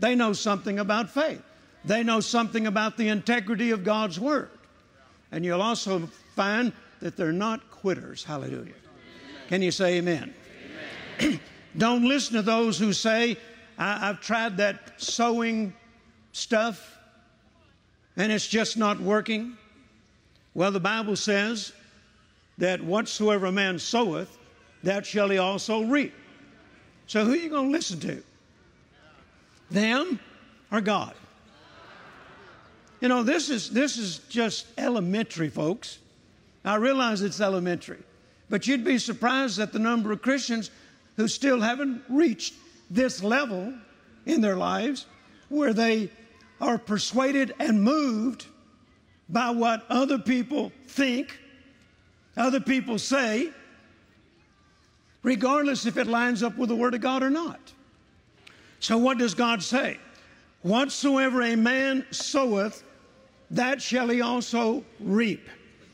They 0.00 0.16
know 0.16 0.32
something 0.32 0.80
about 0.80 1.08
faith, 1.08 1.40
they 1.84 2.02
know 2.02 2.18
something 2.18 2.66
about 2.66 2.96
the 2.96 3.08
integrity 3.08 3.70
of 3.70 3.84
God's 3.84 4.18
Word. 4.18 4.50
And 5.30 5.44
you'll 5.44 5.62
also 5.62 6.00
find 6.34 6.72
that 6.98 7.16
they're 7.16 7.30
not 7.30 7.70
quitters. 7.70 8.24
Hallelujah. 8.24 8.72
Can 9.48 9.62
you 9.62 9.70
say 9.70 9.98
amen? 9.98 10.34
amen. 11.20 11.40
Don't 11.78 12.04
listen 12.04 12.34
to 12.34 12.42
those 12.42 12.76
who 12.76 12.92
say, 12.92 13.36
I- 13.78 13.98
have 13.98 14.20
tried 14.20 14.56
that 14.56 15.00
sowing 15.00 15.74
stuff 16.32 16.98
and 18.16 18.32
it's 18.32 18.48
just 18.48 18.76
not 18.76 18.98
working. 19.00 19.56
Well, 20.58 20.72
the 20.72 20.80
Bible 20.80 21.14
says 21.14 21.72
that 22.58 22.82
whatsoever 22.82 23.46
a 23.46 23.52
man 23.52 23.78
soweth, 23.78 24.36
that 24.82 25.06
shall 25.06 25.28
he 25.28 25.38
also 25.38 25.82
reap. 25.82 26.12
So 27.06 27.24
who 27.24 27.34
are 27.34 27.36
you 27.36 27.48
going 27.48 27.66
to 27.66 27.70
listen 27.70 28.00
to? 28.00 28.20
Them 29.70 30.18
or 30.72 30.80
God? 30.80 31.14
You 33.00 33.06
know, 33.06 33.22
this 33.22 33.50
is, 33.50 33.70
this 33.70 33.98
is 33.98 34.18
just 34.28 34.66
elementary, 34.76 35.48
folks. 35.48 36.00
I 36.64 36.74
realize 36.74 37.22
it's 37.22 37.40
elementary, 37.40 38.02
but 38.50 38.66
you'd 38.66 38.82
be 38.82 38.98
surprised 38.98 39.60
at 39.60 39.72
the 39.72 39.78
number 39.78 40.10
of 40.10 40.22
Christians 40.22 40.72
who 41.16 41.28
still 41.28 41.60
haven't 41.60 42.02
reached 42.08 42.54
this 42.90 43.22
level 43.22 43.74
in 44.26 44.40
their 44.40 44.56
lives 44.56 45.06
where 45.50 45.72
they 45.72 46.10
are 46.60 46.78
persuaded 46.78 47.54
and 47.60 47.80
moved 47.80 48.46
by 49.28 49.50
what 49.50 49.84
other 49.88 50.18
people 50.18 50.72
think, 50.86 51.38
other 52.36 52.60
people 52.60 52.98
say, 52.98 53.50
regardless 55.22 55.86
if 55.86 55.96
it 55.96 56.06
lines 56.06 56.42
up 56.42 56.56
with 56.56 56.68
the 56.68 56.76
Word 56.76 56.94
of 56.94 57.00
God 57.00 57.22
or 57.22 57.30
not. 57.30 57.60
So, 58.80 58.96
what 58.96 59.18
does 59.18 59.34
God 59.34 59.62
say? 59.62 59.98
Whatsoever 60.62 61.42
a 61.42 61.56
man 61.56 62.06
soweth, 62.10 62.84
that 63.50 63.80
shall 63.82 64.08
he 64.08 64.20
also 64.20 64.84
reap. 65.00 65.48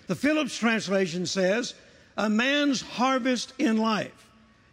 The 0.06 0.14
Phillips 0.14 0.56
translation 0.56 1.26
says, 1.26 1.74
A 2.16 2.28
man's 2.28 2.80
harvest 2.80 3.52
in 3.58 3.78
life 3.78 4.28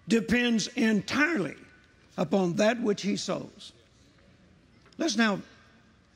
depends 0.08 0.68
entirely 0.68 1.56
upon 2.18 2.56
that 2.58 2.82
which 2.82 3.02
he 3.02 3.16
sows. 3.16 3.72
Listen 4.98 5.22
how 5.22 5.40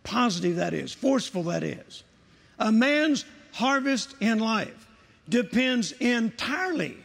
positive 0.03 0.57
that 0.57 0.73
is, 0.73 0.93
forceful 0.93 1.43
that 1.43 1.63
is. 1.63 2.03
A 2.59 2.71
man's 2.71 3.25
harvest 3.53 4.15
in 4.19 4.39
life 4.39 4.87
depends 5.29 5.91
entirely 5.93 6.97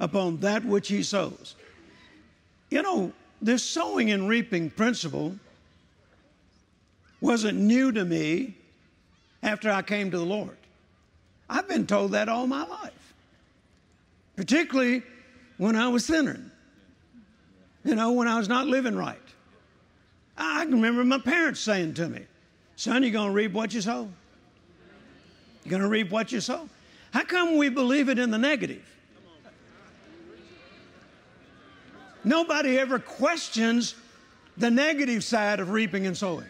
upon 0.00 0.38
that 0.38 0.64
which 0.64 0.88
he 0.88 1.02
sows. 1.02 1.54
You 2.70 2.82
know, 2.82 3.12
this 3.40 3.62
sowing 3.62 4.10
and 4.10 4.28
reaping 4.28 4.70
principle 4.70 5.36
wasn't 7.20 7.58
new 7.58 7.92
to 7.92 8.04
me 8.04 8.54
after 9.42 9.70
I 9.70 9.82
came 9.82 10.10
to 10.10 10.18
the 10.18 10.24
Lord. 10.24 10.56
I've 11.48 11.68
been 11.68 11.86
told 11.86 12.12
that 12.12 12.28
all 12.28 12.46
my 12.46 12.66
life, 12.66 13.14
particularly 14.36 15.02
when 15.58 15.76
I 15.76 15.88
was 15.88 16.04
sinning, 16.04 16.50
you 17.84 17.94
know, 17.94 18.12
when 18.12 18.26
I 18.26 18.38
was 18.38 18.48
not 18.48 18.66
living 18.66 18.96
right. 18.96 19.18
I 20.36 20.64
can 20.64 20.74
remember 20.74 21.04
my 21.04 21.18
parents 21.18 21.60
saying 21.60 21.94
to 21.94 22.08
me, 22.08 22.22
Son, 22.76 23.02
you're 23.02 23.12
going 23.12 23.28
to 23.28 23.34
reap 23.34 23.52
what 23.52 23.74
you 23.74 23.80
sow. 23.80 24.08
You're 25.64 25.70
going 25.70 25.82
to 25.82 25.88
reap 25.88 26.10
what 26.10 26.32
you 26.32 26.40
sow. 26.40 26.68
How 27.12 27.24
come 27.24 27.56
we 27.56 27.68
believe 27.68 28.08
it 28.08 28.18
in 28.18 28.30
the 28.30 28.38
negative? 28.38 28.82
Nobody 32.24 32.78
ever 32.78 32.98
questions 32.98 33.94
the 34.56 34.70
negative 34.70 35.24
side 35.24 35.60
of 35.60 35.70
reaping 35.70 36.06
and 36.06 36.16
sowing. 36.16 36.46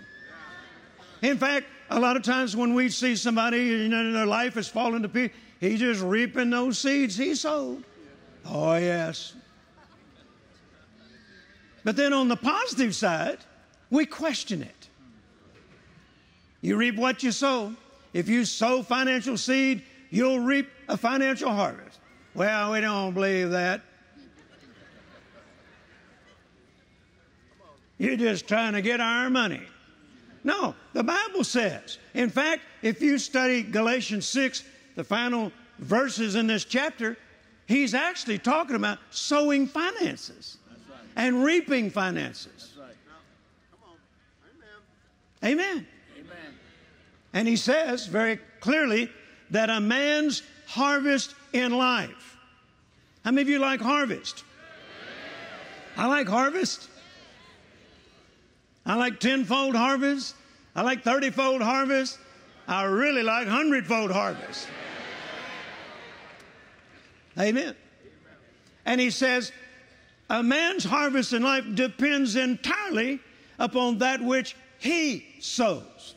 In 1.23 1.38
fact, 1.38 1.66
a 1.88 2.00
lot 2.00 2.16
of 2.16 2.23
times 2.23 2.57
when 2.57 2.75
we 2.75 2.88
see 2.88 3.16
somebody, 3.16 3.59
you 3.59 3.88
know, 3.88 4.12
their 4.12 4.26
life 4.26 4.57
is 4.57 4.69
falling 4.69 5.02
to 5.02 5.09
pieces, 5.09 5.37
he's 5.61 5.81
just 5.81 6.02
reaping 6.02 6.50
those 6.50 6.78
seeds 6.78 7.16
he 7.16 7.35
sowed. 7.35 7.85
Oh, 8.47 8.75
yes. 8.75 9.35
But 11.85 11.97
then 11.97 12.12
on 12.12 12.28
the 12.28 12.37
positive 12.37 12.95
side, 12.95 13.38
we 13.90 14.07
question 14.07 14.62
it. 14.62 14.88
You 16.61 16.76
reap 16.76 16.97
what 16.97 17.23
you 17.23 17.33
sow. 17.33 17.75
If 18.12 18.28
you 18.28 18.45
sow 18.45 18.83
financial 18.83 19.37
seed, 19.37 19.83
you'll 20.11 20.40
reap 20.40 20.69
a 20.88 20.97
financial 20.97 21.50
harvest. 21.50 21.99
Well, 22.35 22.73
we 22.73 22.81
don't 22.81 23.14
believe 23.14 23.50
that. 23.50 23.83
You're 27.99 28.16
just 28.16 28.49
trying 28.49 28.73
to 28.73 28.83
get 28.83 29.00
our 29.00 29.31
money. 29.31 29.62
No, 30.45 30.75
the 30.92 31.04
Bible 31.04 31.45
says. 31.45 31.99
In 32.14 32.31
fact, 32.31 32.62
if 32.83 33.00
you 33.00 33.19
study 33.19 33.62
Galatians 33.62 34.26
6, 34.26 34.64
the 34.97 35.04
final 35.04 35.52
verses 35.78 36.35
in 36.35 36.47
this 36.47 36.64
chapter, 36.64 37.16
he's 37.66 37.95
actually 37.95 38.38
talking 38.38 38.76
about 38.76 38.99
sowing 39.11 39.66
finances 39.66 40.59
right. 40.90 40.99
and 41.16 41.45
reaping 41.45 41.90
finances. 41.90 42.75
Right. 42.76 42.88
Amen. 45.45 45.61
Amen. 45.61 45.76
Amen. 45.76 45.87
And 47.33 47.49
he 47.49 47.57
says 47.57 48.07
very 48.07 48.39
clearly 48.61 49.11
that 49.51 49.71
a 49.71 49.81
man's 49.81 50.43
harvest 50.67 51.35
in 51.53 51.73
life. 51.73 52.37
How 53.25 53.31
many 53.31 53.43
of 53.43 53.49
you 53.49 53.59
like 53.59 53.81
harvest? 53.81 54.45
I 55.97 56.07
like 56.07 56.29
harvest. 56.29 56.89
I 58.85 58.97
like 58.97 59.21
tenfold 59.21 59.77
harvest. 59.77 60.35
I 60.75 60.83
like 60.83 61.05
thirtyfold 61.05 61.62
harvest. 61.62 62.19
I 62.67 62.85
really 62.85 63.23
like 63.23 63.47
hundredfold 63.47 64.11
harvest. 64.11 64.66
Amen. 67.38 67.75
And 68.85 69.01
he 69.01 69.11
says, 69.11 69.53
a 70.29 70.42
man's 70.42 70.85
harvest 70.85 71.33
in 71.33 71.42
life 71.42 71.64
depends 71.75 72.37
entirely 72.37 73.21
upon 73.59 73.99
that 73.99 74.21
which 74.21 74.57
he 74.79 75.27
sows. 75.40 76.14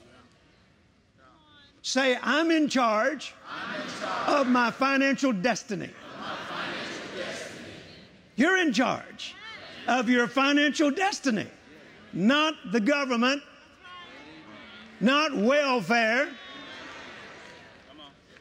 Say, 1.87 2.17
I'm 2.23 2.49
in 2.49 2.67
charge, 2.67 3.35
I'm 3.47 3.79
in 3.79 3.87
charge 4.01 4.29
of, 4.29 4.47
my 4.47 4.71
financial 4.71 5.31
destiny. 5.31 5.91
My 6.19 6.35
financial 6.49 7.15
destiny. 7.15 7.67
You're 8.35 8.57
in 8.57 8.73
charge 8.73 9.35
of 9.87 10.09
your 10.09 10.27
financial 10.27 10.89
destiny 10.89 11.45
not 12.11 12.55
the 12.71 12.79
government, 12.79 13.43
not 14.99 15.35
welfare. 15.35 16.29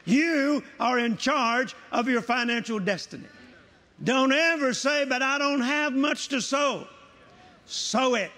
You 0.06 0.62
are 0.80 0.98
in 0.98 1.18
charge 1.18 1.74
of 1.92 2.08
your 2.08 2.22
financial 2.22 2.78
destiny. 2.78 3.26
Don't 4.02 4.32
ever 4.32 4.72
say, 4.72 5.04
but 5.04 5.20
I 5.20 5.36
don't 5.36 5.60
have 5.60 5.92
much 5.92 6.28
to 6.28 6.40
sow. 6.40 6.86
Sow 7.66 8.14
it. 8.14 8.30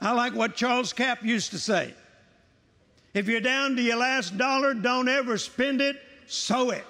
I 0.00 0.12
like 0.12 0.34
what 0.34 0.54
Charles 0.54 0.94
Capps 0.94 1.22
used 1.22 1.50
to 1.50 1.58
say. 1.58 1.94
If 3.14 3.28
you're 3.28 3.40
down 3.40 3.76
to 3.76 3.82
your 3.82 3.96
last 3.96 4.38
dollar, 4.38 4.74
don't 4.74 5.08
ever 5.08 5.36
spend 5.36 5.80
it, 5.80 6.00
sow 6.26 6.70
it. 6.70 6.84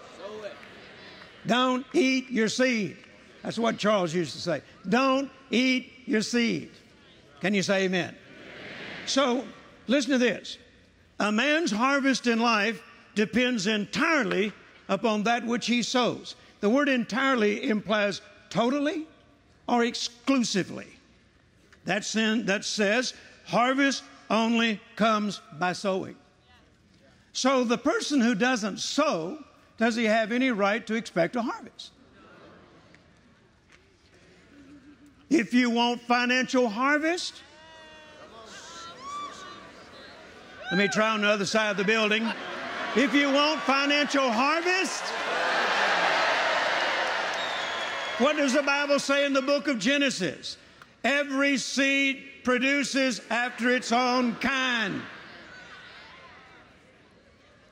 Don't 1.46 1.84
eat 1.92 2.30
your 2.30 2.48
seed. 2.48 2.96
That's 3.42 3.58
what 3.58 3.76
Charles 3.76 4.14
used 4.14 4.32
to 4.34 4.40
say. 4.40 4.62
Don't 4.88 5.30
eat 5.50 5.92
your 6.06 6.22
seed. 6.22 6.70
Can 7.40 7.54
you 7.54 7.62
say 7.62 7.84
amen? 7.84 8.10
amen? 8.10 8.16
So, 9.06 9.44
listen 9.88 10.12
to 10.12 10.18
this. 10.18 10.58
A 11.18 11.32
man's 11.32 11.72
harvest 11.72 12.28
in 12.28 12.38
life 12.38 12.80
depends 13.16 13.66
entirely 13.66 14.52
upon 14.88 15.24
that 15.24 15.44
which 15.44 15.66
he 15.66 15.82
sows. 15.82 16.36
The 16.60 16.70
word 16.70 16.88
entirely 16.88 17.68
implies 17.68 18.20
totally 18.48 19.06
or 19.68 19.84
exclusively. 19.84 20.86
That's 21.84 22.14
in, 22.14 22.46
that 22.46 22.64
says 22.64 23.14
harvest 23.44 24.04
only 24.32 24.80
comes 24.96 25.40
by 25.58 25.74
sowing. 25.74 26.16
So 27.32 27.62
the 27.62 27.78
person 27.78 28.20
who 28.20 28.34
doesn't 28.34 28.80
sow, 28.80 29.38
does 29.78 29.94
he 29.94 30.04
have 30.04 30.32
any 30.32 30.50
right 30.50 30.84
to 30.86 30.94
expect 30.94 31.36
a 31.36 31.42
harvest? 31.42 31.92
If 35.30 35.54
you 35.54 35.70
want 35.70 36.00
financial 36.02 36.68
harvest, 36.68 37.42
let 40.70 40.78
me 40.78 40.88
try 40.88 41.10
on 41.10 41.22
the 41.22 41.28
other 41.28 41.46
side 41.46 41.70
of 41.70 41.76
the 41.76 41.84
building. 41.84 42.26
If 42.96 43.14
you 43.14 43.32
want 43.32 43.60
financial 43.60 44.30
harvest, 44.30 45.02
what 48.18 48.36
does 48.36 48.52
the 48.52 48.62
Bible 48.62 48.98
say 48.98 49.24
in 49.24 49.32
the 49.32 49.40
book 49.40 49.68
of 49.68 49.78
Genesis? 49.78 50.58
Every 51.04 51.56
seed 51.56 52.24
produces 52.44 53.20
after 53.30 53.70
its 53.70 53.92
own 53.92 54.34
kind. 54.36 55.02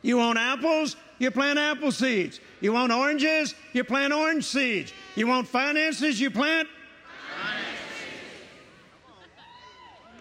You 0.03 0.17
want 0.17 0.39
apples? 0.39 0.97
You 1.19 1.31
plant 1.31 1.59
apple 1.59 1.93
seeds. 1.93 2.41
You 2.61 2.73
want 2.73 2.93
oranges? 2.93 3.55
You 3.73 3.85
plant 3.85 4.13
orange 4.13 4.45
seeds. 4.45 4.93
You 5.15 5.27
want 5.27 5.47
finances? 5.47 6.21
You 6.21 6.31
plant 6.31 6.69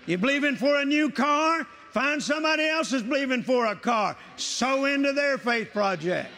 You 0.09 0.17
believing 0.17 0.55
for 0.55 0.77
a 0.77 0.85
new 0.85 1.11
car? 1.11 1.67
Find 1.91 2.21
somebody 2.21 2.67
else 2.67 2.89
that's 2.89 3.03
believing 3.03 3.43
for 3.43 3.67
a 3.67 3.75
car. 3.75 4.17
Sow 4.37 4.85
into 4.85 5.13
their 5.13 5.37
faith 5.37 5.71
project. 5.71 6.29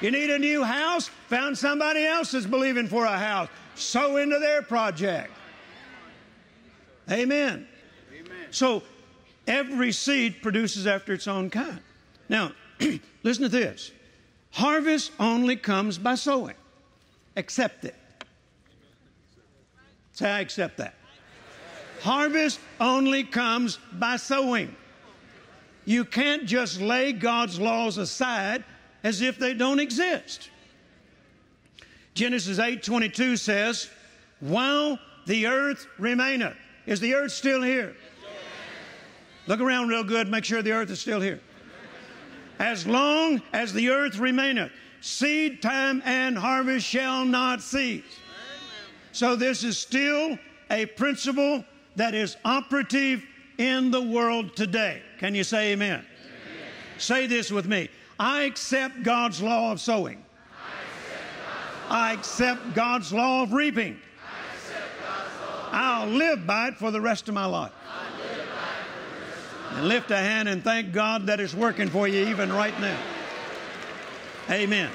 You 0.00 0.10
need 0.10 0.30
a 0.30 0.38
new 0.38 0.64
house? 0.64 1.10
Found 1.28 1.56
somebody 1.56 2.04
else 2.04 2.32
that's 2.32 2.44
believing 2.44 2.88
for 2.88 3.04
a 3.04 3.16
house. 3.16 3.48
Sow 3.76 4.16
into 4.16 4.40
their 4.40 4.62
project. 4.62 5.30
Amen. 7.10 7.66
Amen. 8.12 8.36
So 8.50 8.82
every 9.46 9.92
seed 9.92 10.42
produces 10.42 10.86
after 10.86 11.12
its 11.12 11.26
own 11.26 11.50
kind. 11.50 11.80
Now, 12.28 12.52
listen 13.22 13.42
to 13.42 13.48
this. 13.48 13.90
Harvest 14.52 15.12
only 15.18 15.56
comes 15.56 15.98
by 15.98 16.14
sowing. 16.14 16.54
Accept 17.36 17.84
it. 17.84 17.94
Say, 20.12 20.30
I 20.30 20.40
accept 20.40 20.76
that. 20.78 20.94
Harvest 22.02 22.60
only 22.80 23.24
comes 23.24 23.78
by 23.92 24.16
sowing. 24.16 24.74
You 25.84 26.04
can't 26.04 26.46
just 26.46 26.80
lay 26.80 27.12
God's 27.12 27.60
laws 27.60 27.98
aside 27.98 28.64
as 29.02 29.20
if 29.20 29.38
they 29.38 29.54
don't 29.54 29.80
exist. 29.80 30.50
Genesis 32.14 32.58
8:22 32.58 33.36
says, 33.36 33.88
"While 34.40 34.98
the 35.26 35.46
earth 35.46 35.86
remaineth." 35.98 36.56
Is 36.90 36.98
the 36.98 37.14
earth 37.14 37.30
still 37.30 37.62
here? 37.62 37.94
Look 39.46 39.60
around 39.60 39.88
real 39.88 40.02
good, 40.02 40.28
make 40.28 40.44
sure 40.44 40.60
the 40.60 40.72
earth 40.72 40.90
is 40.90 41.00
still 41.00 41.20
here. 41.20 41.40
As 42.58 42.84
long 42.84 43.40
as 43.52 43.72
the 43.72 43.90
earth 43.90 44.18
remaineth, 44.18 44.72
seed 45.00 45.62
time 45.62 46.02
and 46.04 46.36
harvest 46.36 46.84
shall 46.84 47.24
not 47.24 47.62
cease. 47.62 48.02
So 49.12 49.36
this 49.36 49.62
is 49.62 49.78
still 49.78 50.36
a 50.68 50.86
principle 50.86 51.64
that 51.94 52.12
is 52.12 52.36
operative 52.44 53.24
in 53.58 53.92
the 53.92 54.02
world 54.02 54.56
today. 54.56 55.00
Can 55.18 55.32
you 55.32 55.44
say 55.44 55.70
amen? 55.72 56.00
amen? 56.00 56.04
Say 56.98 57.28
this 57.28 57.52
with 57.52 57.66
me 57.66 57.88
I 58.18 58.42
accept 58.42 59.04
God's 59.04 59.40
law 59.40 59.70
of 59.70 59.80
sowing. 59.80 60.24
I 61.88 62.14
accept 62.14 62.74
God's 62.74 63.12
law 63.12 63.44
of 63.44 63.52
reaping. 63.52 64.00
I'll 65.70 66.08
live 66.08 66.46
by 66.46 66.68
it 66.68 66.76
for 66.76 66.90
the 66.90 67.00
rest 67.00 67.28
of 67.28 67.34
my 67.34 67.46
life. 67.46 67.72
And 69.72 69.86
lift 69.86 70.10
a 70.10 70.16
hand 70.16 70.48
and 70.48 70.64
thank 70.64 70.92
God 70.92 71.26
that 71.26 71.38
it's 71.38 71.54
working 71.54 71.88
for 71.88 72.08
you 72.08 72.26
even 72.28 72.52
right 72.52 72.78
now. 72.80 72.98
Amen. 74.50 74.90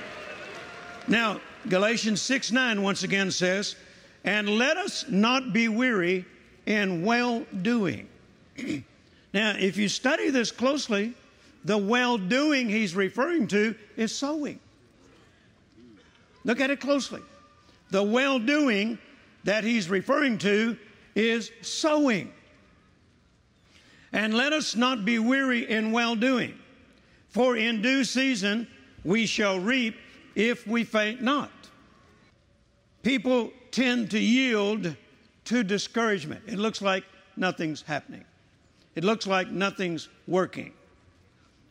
Now, 1.08 1.40
Galatians 1.70 2.22
6 2.22 2.52
9 2.52 2.82
once 2.82 3.04
again 3.04 3.32
says, 3.32 3.76
And 4.24 4.50
let 4.50 4.76
us 4.76 5.06
not 5.08 5.54
be 5.54 5.70
weary 5.70 6.26
in 6.66 7.06
well 7.06 7.46
doing. 7.62 8.08
now, 9.34 9.56
if 9.58 9.78
you 9.78 9.88
study 9.88 10.30
this 10.30 10.52
closely, 10.52 11.14
the 11.64 11.78
well 11.78 12.18
doing 12.18 12.70
he's 12.70 12.96
referring 12.96 13.48
to 13.48 13.76
is 13.96 14.14
sowing. 14.14 14.60
Look 16.44 16.60
at 16.60 16.70
it 16.70 16.80
closely. 16.80 17.22
The 17.92 18.04
well 18.04 18.40
doing 18.40 19.00
that 19.45 19.63
he's 19.63 19.89
referring 19.89 20.38
to 20.39 20.77
is 21.15 21.51
sowing. 21.62 22.34
And 24.12 24.34
let 24.34 24.53
us 24.53 24.75
not 24.75 25.05
be 25.05 25.19
weary 25.19 25.69
in 25.69 25.91
well 25.91 26.15
doing, 26.15 26.58
for 27.29 27.55
in 27.55 27.81
due 27.81 28.03
season 28.03 28.67
we 29.03 29.25
shall 29.25 29.60
reap 29.60 29.95
if 30.36 30.67
we 30.67 30.84
faint 30.84 31.21
not. 31.21 31.51
People 33.03 33.51
tend 33.71 34.12
to 34.12 34.19
yield 34.19 34.95
to 35.45 35.63
discouragement. 35.63 36.41
It 36.47 36.58
looks 36.58 36.81
like 36.81 37.03
nothing's 37.38 37.81
happening, 37.81 38.25
it 38.95 39.03
looks 39.03 39.27
like 39.27 39.49
nothing's 39.49 40.10
working. 40.27 40.73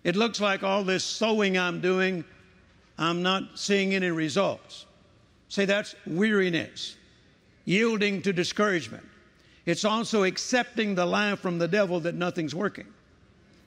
It 0.04 0.16
looks 0.16 0.38
like 0.38 0.62
all 0.62 0.84
this 0.84 1.02
sowing 1.02 1.56
I'm 1.56 1.80
doing, 1.80 2.26
I'm 2.98 3.22
not 3.22 3.58
seeing 3.58 3.94
any 3.94 4.10
results. 4.10 4.84
Say 5.48 5.64
that's 5.64 5.94
weariness, 6.06 6.96
yielding 7.64 8.22
to 8.22 8.32
discouragement. 8.32 9.04
It's 9.66 9.84
also 9.84 10.24
accepting 10.24 10.94
the 10.94 11.06
lie 11.06 11.36
from 11.36 11.58
the 11.58 11.68
devil 11.68 12.00
that 12.00 12.14
nothing's 12.14 12.54
working. 12.54 12.86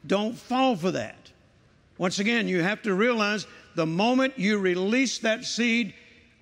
Don't 0.06 0.38
fall 0.38 0.76
for 0.76 0.92
that. 0.92 1.32
Once 1.98 2.20
again, 2.20 2.48
you 2.48 2.62
have 2.62 2.82
to 2.84 2.94
realize 2.94 3.48
the 3.76 3.86
moment 3.86 4.38
you 4.38 4.60
release 4.60 5.18
that 5.20 5.44
seed 5.44 5.94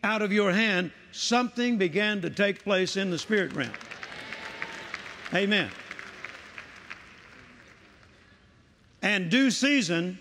out 0.04 0.22
of 0.22 0.32
your 0.32 0.52
hand, 0.52 0.92
something 1.12 1.78
began 1.78 2.22
to 2.22 2.30
take 2.30 2.64
place 2.64 2.98
in 2.98 3.10
the 3.10 3.18
spirit 3.18 3.54
realm. 3.54 3.72
Amen. 5.34 5.70
And 9.02 9.30
due 9.30 9.52
season 9.52 10.18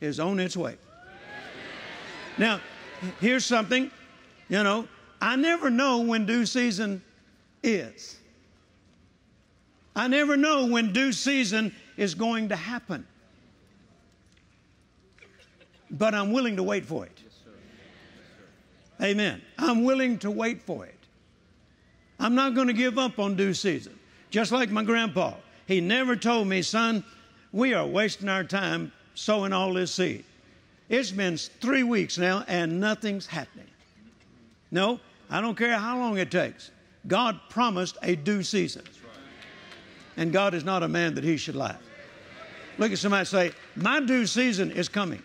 is 0.00 0.18
on 0.18 0.40
its 0.40 0.56
way. 0.56 0.76
Now, 2.38 2.60
here's 3.20 3.44
something, 3.44 3.90
you 4.48 4.62
know, 4.62 4.88
I 5.22 5.36
never 5.36 5.70
know 5.70 6.00
when 6.00 6.26
due 6.26 6.44
season 6.44 7.00
is. 7.62 8.16
I 9.94 10.08
never 10.08 10.36
know 10.36 10.66
when 10.66 10.92
due 10.92 11.12
season 11.12 11.72
is 11.96 12.16
going 12.16 12.48
to 12.48 12.56
happen. 12.56 13.06
But 15.92 16.12
I'm 16.12 16.32
willing 16.32 16.56
to 16.56 16.64
wait 16.64 16.84
for 16.84 17.06
it. 17.06 17.20
Amen. 19.00 19.40
I'm 19.58 19.84
willing 19.84 20.18
to 20.18 20.30
wait 20.30 20.60
for 20.60 20.86
it. 20.86 20.98
I'm 22.18 22.34
not 22.34 22.56
going 22.56 22.66
to 22.66 22.72
give 22.72 22.98
up 22.98 23.20
on 23.20 23.36
due 23.36 23.54
season. 23.54 23.96
Just 24.30 24.50
like 24.50 24.70
my 24.70 24.82
grandpa, 24.82 25.34
he 25.68 25.80
never 25.80 26.16
told 26.16 26.48
me, 26.48 26.62
son, 26.62 27.04
we 27.52 27.74
are 27.74 27.86
wasting 27.86 28.28
our 28.28 28.42
time 28.42 28.90
sowing 29.14 29.52
all 29.52 29.72
this 29.72 29.94
seed. 29.94 30.24
It's 30.88 31.12
been 31.12 31.36
three 31.36 31.84
weeks 31.84 32.18
now 32.18 32.44
and 32.48 32.80
nothing's 32.80 33.26
happening. 33.26 33.66
No, 34.72 34.98
I 35.32 35.40
don't 35.40 35.56
care 35.56 35.78
how 35.78 35.98
long 35.98 36.18
it 36.18 36.30
takes. 36.30 36.70
God 37.06 37.40
promised 37.48 37.96
a 38.02 38.14
due 38.14 38.42
season. 38.42 38.82
And 40.18 40.30
God 40.30 40.52
is 40.52 40.62
not 40.62 40.82
a 40.82 40.88
man 40.88 41.14
that 41.14 41.24
he 41.24 41.38
should 41.38 41.56
lie. 41.56 41.76
Look 42.76 42.92
at 42.92 42.98
somebody 42.98 43.24
say, 43.24 43.52
My 43.74 43.98
due 44.00 44.26
season 44.26 44.70
is 44.70 44.90
coming. 44.90 45.22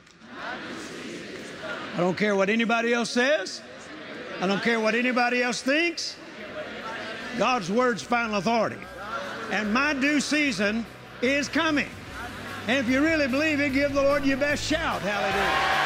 I 1.94 1.98
don't 1.98 2.18
care 2.18 2.38
what 2.38 2.50
anybody 2.50 2.94
else 2.94 3.10
says. 3.10 3.62
I 4.40 4.48
don't 4.48 4.64
care 4.64 4.80
what 4.80 4.96
anybody 4.96 5.44
else 5.44 5.62
thinks. 5.62 6.16
God's 7.38 7.70
word's 7.70 8.02
final 8.02 8.36
authority. 8.36 8.78
And 9.52 9.74
my 9.74 9.94
due 9.94 10.22
season 10.22 10.86
is 11.22 11.50
coming. 11.50 11.90
And 12.68 12.78
if 12.78 12.90
you 12.90 13.04
really 13.04 13.28
believe 13.28 13.60
it, 13.60 13.74
give 13.74 13.94
the 13.94 14.02
Lord 14.02 14.26
your 14.26 14.38
best 14.38 14.64
shout. 14.64 15.02
Hallelujah. 15.02 15.77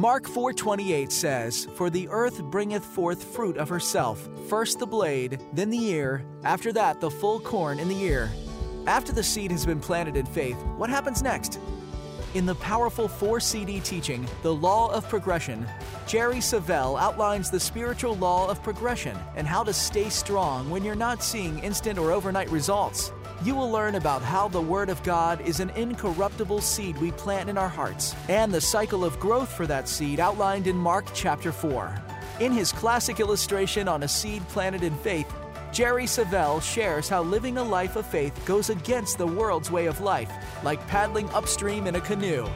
Mark 0.00 0.26
4:28 0.26 1.12
says, 1.12 1.68
"For 1.74 1.90
the 1.90 2.08
earth 2.08 2.42
bringeth 2.44 2.82
forth 2.82 3.22
fruit 3.22 3.58
of 3.58 3.68
herself, 3.68 4.30
first 4.48 4.78
the 4.78 4.86
blade, 4.86 5.42
then 5.52 5.68
the 5.68 5.88
ear, 5.88 6.24
after 6.42 6.72
that 6.72 7.02
the 7.02 7.10
full 7.10 7.38
corn 7.38 7.78
in 7.78 7.86
the 7.86 8.02
ear." 8.04 8.30
After 8.86 9.12
the 9.12 9.22
seed 9.22 9.50
has 9.50 9.66
been 9.66 9.78
planted 9.78 10.16
in 10.16 10.24
faith, 10.24 10.56
what 10.78 10.88
happens 10.88 11.20
next? 11.20 11.58
In 12.32 12.46
the 12.46 12.54
powerful 12.54 13.08
4 13.08 13.40
CD 13.40 13.78
teaching, 13.78 14.26
The 14.42 14.54
Law 14.54 14.90
of 14.90 15.06
Progression, 15.06 15.66
Jerry 16.06 16.38
Savelle 16.38 16.98
outlines 16.98 17.50
the 17.50 17.60
spiritual 17.60 18.16
law 18.16 18.48
of 18.48 18.62
progression 18.62 19.18
and 19.36 19.46
how 19.46 19.62
to 19.64 19.74
stay 19.74 20.08
strong 20.08 20.70
when 20.70 20.82
you're 20.82 20.94
not 20.94 21.22
seeing 21.22 21.58
instant 21.58 21.98
or 21.98 22.10
overnight 22.10 22.50
results. 22.50 23.12
You 23.42 23.54
will 23.54 23.70
learn 23.70 23.94
about 23.94 24.20
how 24.20 24.48
the 24.48 24.60
Word 24.60 24.90
of 24.90 25.02
God 25.02 25.40
is 25.40 25.60
an 25.60 25.70
incorruptible 25.70 26.60
seed 26.60 26.98
we 26.98 27.10
plant 27.12 27.48
in 27.48 27.56
our 27.56 27.70
hearts 27.70 28.14
and 28.28 28.52
the 28.52 28.60
cycle 28.60 29.02
of 29.02 29.18
growth 29.18 29.50
for 29.50 29.66
that 29.66 29.88
seed 29.88 30.20
outlined 30.20 30.66
in 30.66 30.76
Mark 30.76 31.06
chapter 31.14 31.50
4. 31.50 31.98
In 32.40 32.52
his 32.52 32.70
classic 32.70 33.18
illustration 33.18 33.88
on 33.88 34.02
a 34.02 34.08
seed 34.08 34.46
planted 34.48 34.82
in 34.82 34.94
faith, 34.98 35.32
Jerry 35.72 36.04
Savelle 36.04 36.60
shares 36.60 37.08
how 37.08 37.22
living 37.22 37.56
a 37.56 37.64
life 37.64 37.96
of 37.96 38.04
faith 38.04 38.38
goes 38.44 38.68
against 38.68 39.16
the 39.16 39.26
world's 39.26 39.70
way 39.70 39.86
of 39.86 40.02
life, 40.02 40.30
like 40.62 40.86
paddling 40.86 41.30
upstream 41.30 41.86
in 41.86 41.94
a 41.94 42.00
canoe. 42.00 42.46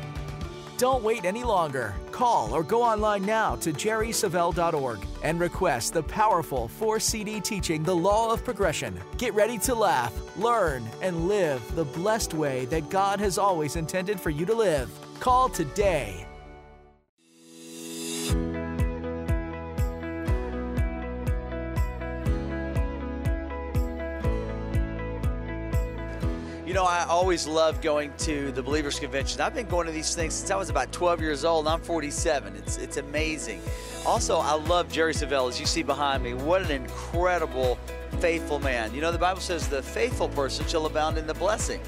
Don't 0.77 1.05
wait 1.05 1.25
any 1.25 1.45
longer. 1.45 1.95
Call 2.11 2.53
or 2.53 2.65
go 2.65 2.83
online 2.83 3.25
now 3.25 3.55
to 3.57 3.73
jerrysavelle.org 3.73 5.07
and 5.23 5.39
request 5.39 5.95
the 5.95 6.03
powerful 6.03 6.67
4 6.67 6.99
CD 6.99 7.41
teaching, 7.41 7.85
The 7.85 7.95
Law 7.95 8.33
of 8.33 8.45
Progression. 8.45 8.99
Get 9.17 9.35
ready 9.35 9.57
to 9.59 9.75
laugh, 9.75 10.13
learn, 10.37 10.85
and 11.01 11.29
live 11.29 11.63
the 11.77 11.85
blessed 11.85 12.35
way 12.35 12.65
that 12.67 12.91
God 12.91 13.21
has 13.21 13.39
always 13.39 13.77
intended 13.77 14.19
for 14.19 14.31
you 14.31 14.45
to 14.47 14.55
live. 14.55 14.91
Call 15.21 15.49
today. 15.49 16.24
You 26.75 26.81
know, 26.81 26.87
I 26.87 27.05
always 27.05 27.47
love 27.47 27.81
going 27.81 28.13
to 28.17 28.51
the 28.51 28.61
Believers 28.61 28.99
Convention. 28.99 29.41
I've 29.41 29.55
been 29.55 29.69
going 29.69 29.87
to 29.87 29.93
these 29.93 30.13
things 30.17 30.35
since 30.35 30.51
I 30.51 30.57
was 30.57 30.71
about 30.71 30.91
12 30.91 31.21
years 31.21 31.45
old. 31.45 31.69
I'm 31.69 31.81
47. 31.81 32.57
It's 32.57 32.79
it's 32.79 32.97
amazing. 32.97 33.61
Also, 34.05 34.39
I 34.39 34.55
love 34.55 34.91
Jerry 34.91 35.15
Savelle, 35.15 35.49
as 35.49 35.61
you 35.61 35.67
see 35.67 35.85
behind 35.85 36.25
me. 36.25 36.35
What 36.35 36.63
an 36.63 36.73
incredible, 36.73 37.79
faithful 38.19 38.59
man. 38.59 38.93
You 38.93 39.03
know, 39.03 39.13
the 39.13 39.19
Bible 39.19 39.41
says 39.41 39.69
the 39.69 39.85
faithful 39.85 40.29
person 40.31 40.67
shall 40.67 40.85
abound 40.87 41.17
in 41.17 41.29
the 41.29 41.35
blessing. 41.35 41.81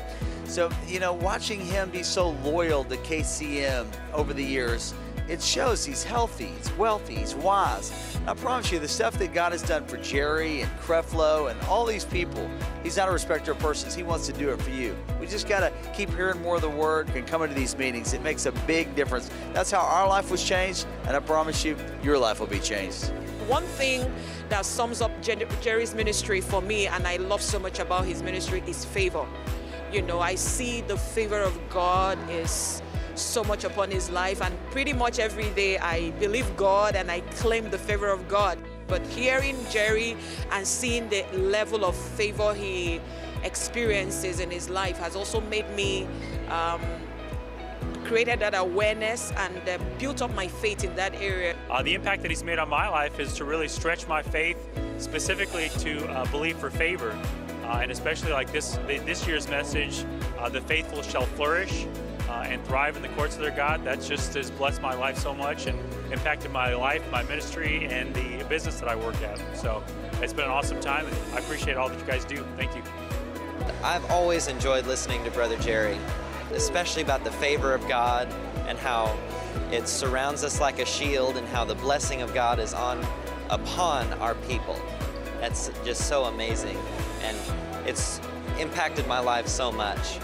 So, 0.45 0.71
you 0.87 1.01
know, 1.01 1.15
watching 1.15 1.59
him 1.59 1.91
be 1.91 2.05
so 2.05 2.31
loyal 2.45 2.85
to 2.85 2.97
KCM 2.99 3.89
over 4.13 4.33
the 4.33 4.45
years, 4.45 4.95
it 5.29 5.43
shows 5.43 5.85
he's 5.85 6.05
healthy, 6.05 6.47
he's 6.57 6.73
wealthy, 6.73 7.17
he's 7.17 7.35
wise. 7.35 7.93
I 8.27 8.35
promise 8.35 8.71
you, 8.71 8.79
the 8.79 8.89
stuff 8.89 9.19
that 9.19 9.33
God 9.35 9.53
has 9.53 9.63
done 9.63 9.85
for 9.87 9.97
Jerry 9.99 10.63
and 10.63 10.71
Creflo 10.81 11.51
and 11.51 11.61
all 11.63 11.85
these 11.85 12.05
people, 12.05 12.49
he's 12.83 12.97
not 12.97 13.09
a 13.09 13.13
respecter 13.13 13.53
of 13.53 13.59
persons. 13.59 13.95
He 13.95 14.03
wants 14.03 14.27
to 14.27 14.33
do 14.33 14.51
it 14.51 14.61
for 14.61 14.71
you. 14.71 14.97
We 15.21 15.27
just 15.27 15.49
got 15.49 15.61
to 15.61 15.73
keep 15.93 16.11
hearing 16.11 16.41
more 16.43 16.57
of 16.57 16.63
the 16.63 16.71
word 16.71 17.09
and 17.11 17.27
coming 17.27 17.49
to 17.49 17.55
these 17.55 17.77
meetings. 17.77 18.13
It 18.15 18.23
makes 18.23 18.47
a 18.47 18.53
big 18.53 18.95
difference. 18.95 19.31
That's 19.53 19.71
how 19.71 19.81
our 19.81 20.09
life 20.09 20.31
was 20.31 20.43
changed, 20.43 20.87
and 21.07 21.17
I 21.17 21.21
promise 21.21 21.65
you, 21.65 21.77
your 22.03 22.19
life 22.19 22.41
will 22.41 22.47
be 22.47 22.61
changed. 22.61 23.13
One 23.49 23.65
thing 23.65 24.13
that 24.49 24.65
sums 24.65 25.01
up 25.01 25.11
Jerry's 25.23 25.95
ministry 25.95 26.41
for 26.41 26.61
me, 26.61 26.87
and 26.89 27.07
I 27.07 27.17
love 27.17 27.43
so 27.43 27.59
much 27.59 27.79
about 27.79 28.05
his 28.05 28.23
ministry, 28.23 28.63
is 28.67 28.85
favor. 28.85 29.27
You 29.93 30.03
know, 30.03 30.21
I 30.21 30.35
see 30.35 30.81
the 30.81 30.97
favor 30.97 31.41
of 31.41 31.57
God 31.71 32.19
is 32.29 32.83
so 33.17 33.43
much 33.45 33.65
upon 33.65 33.91
his 33.91 34.11
life, 34.11 34.43
and 34.43 34.55
pretty 34.71 34.93
much 34.93 35.19
every 35.19 35.51
day 35.51 35.79
I 35.79 36.11
believe 36.13 36.57
God 36.57 36.97
and 36.97 37.11
I 37.11 37.21
claim 37.21 37.71
the 37.71 37.79
favor 37.79 38.09
of 38.09 38.29
God. 38.29 38.59
But 38.87 39.05
hearing 39.07 39.57
Jerry 39.71 40.17
and 40.53 40.67
seeing 40.67 41.09
the 41.09 41.25
level 41.33 41.85
of 41.85 41.97
favor 41.97 42.55
he 42.55 43.01
experiences 43.43 44.41
in 44.41 44.51
his 44.51 44.69
life 44.69 44.99
has 44.99 45.17
also 45.17 45.41
made 45.41 45.69
me 45.71 46.07
um, 46.49 46.81
created 48.05 48.39
that 48.39 48.55
awareness 48.55 49.33
and 49.37 49.69
uh, 49.69 49.79
built 49.99 50.23
up 50.23 50.33
my 50.35 50.47
faith 50.47 50.85
in 50.85 50.95
that 50.95 51.15
area. 51.17 51.57
Uh, 51.69 51.83
the 51.83 51.95
impact 51.95 52.23
that 52.23 52.31
he's 52.31 52.45
made 52.45 52.59
on 52.59 52.69
my 52.69 52.89
life 52.89 53.19
is 53.19 53.35
to 53.35 53.45
really 53.45 53.69
stretch 53.69 54.07
my 54.07 54.23
faith, 54.23 54.69
specifically 54.99 55.69
to 55.79 56.07
uh, 56.09 56.25
believe 56.31 56.57
for 56.57 56.71
favor, 56.71 57.19
uh, 57.65 57.81
and 57.83 57.91
especially 57.91 58.33
like 58.33 58.53
this 58.53 58.79
this 58.87 59.27
year's 59.27 59.49
message, 59.49 60.05
uh, 60.39 60.49
"The 60.49 60.61
faithful 60.61 61.03
shall 61.03 61.27
flourish." 61.27 61.87
Uh, 62.37 62.43
and 62.43 62.65
thrive 62.67 62.97
in 62.97 63.03
the 63.03 63.09
courts 63.11 63.37
of 63.37 63.43
their 63.43 63.51
God. 63.51 63.85
That 63.85 64.03
just 64.03 64.35
has 64.35 64.51
blessed 64.51 64.83
my 64.83 64.95
life 64.95 65.19
so 65.19 65.35
much 65.35 65.67
and 65.67 65.79
impacted 66.13 66.51
my 66.51 66.75
life, 66.75 67.03
my 67.11 67.23
ministry, 67.25 67.87
and 67.87 68.15
the 68.15 68.45
business 68.45 68.79
that 68.81 68.89
I 68.89 68.97
work 68.97 69.21
at. 69.23 69.41
So 69.57 69.83
it's 70.21 70.33
been 70.33 70.45
an 70.45 70.51
awesome 70.51 70.81
time, 70.81 71.07
and 71.07 71.17
I 71.35 71.39
appreciate 71.39 71.77
all 71.77 71.89
that 71.89 71.99
you 71.99 72.05
guys 72.05 72.25
do. 72.25 72.45
Thank 72.57 72.75
you. 72.75 72.83
I've 73.83 74.09
always 74.11 74.49
enjoyed 74.49 74.87
listening 74.87 75.25
to 75.25 75.31
Brother 75.31 75.57
Jerry, 75.59 75.99
especially 76.53 77.03
about 77.03 77.25
the 77.25 77.33
favor 77.33 77.75
of 77.75 77.87
God 77.89 78.29
and 78.67 78.79
how 78.79 79.17
it 79.73 79.89
surrounds 79.89 80.45
us 80.45 80.61
like 80.61 80.79
a 80.79 80.85
shield 80.85 81.37
and 81.37 81.47
how 81.49 81.65
the 81.65 81.75
blessing 81.75 82.23
of 82.23 82.35
God 82.35 82.59
is 82.59 82.75
on 82.75 83.05
upon 83.51 84.13
our 84.15 84.35
people. 84.35 84.81
That's 85.41 85.71
just 85.85 86.09
so 86.09 86.25
amazing. 86.25 86.77
And 87.23 87.37
it's 87.87 88.21
impacted 88.59 89.07
my 89.07 89.21
life 89.21 89.47
so 89.47 89.73
much. 89.73 90.19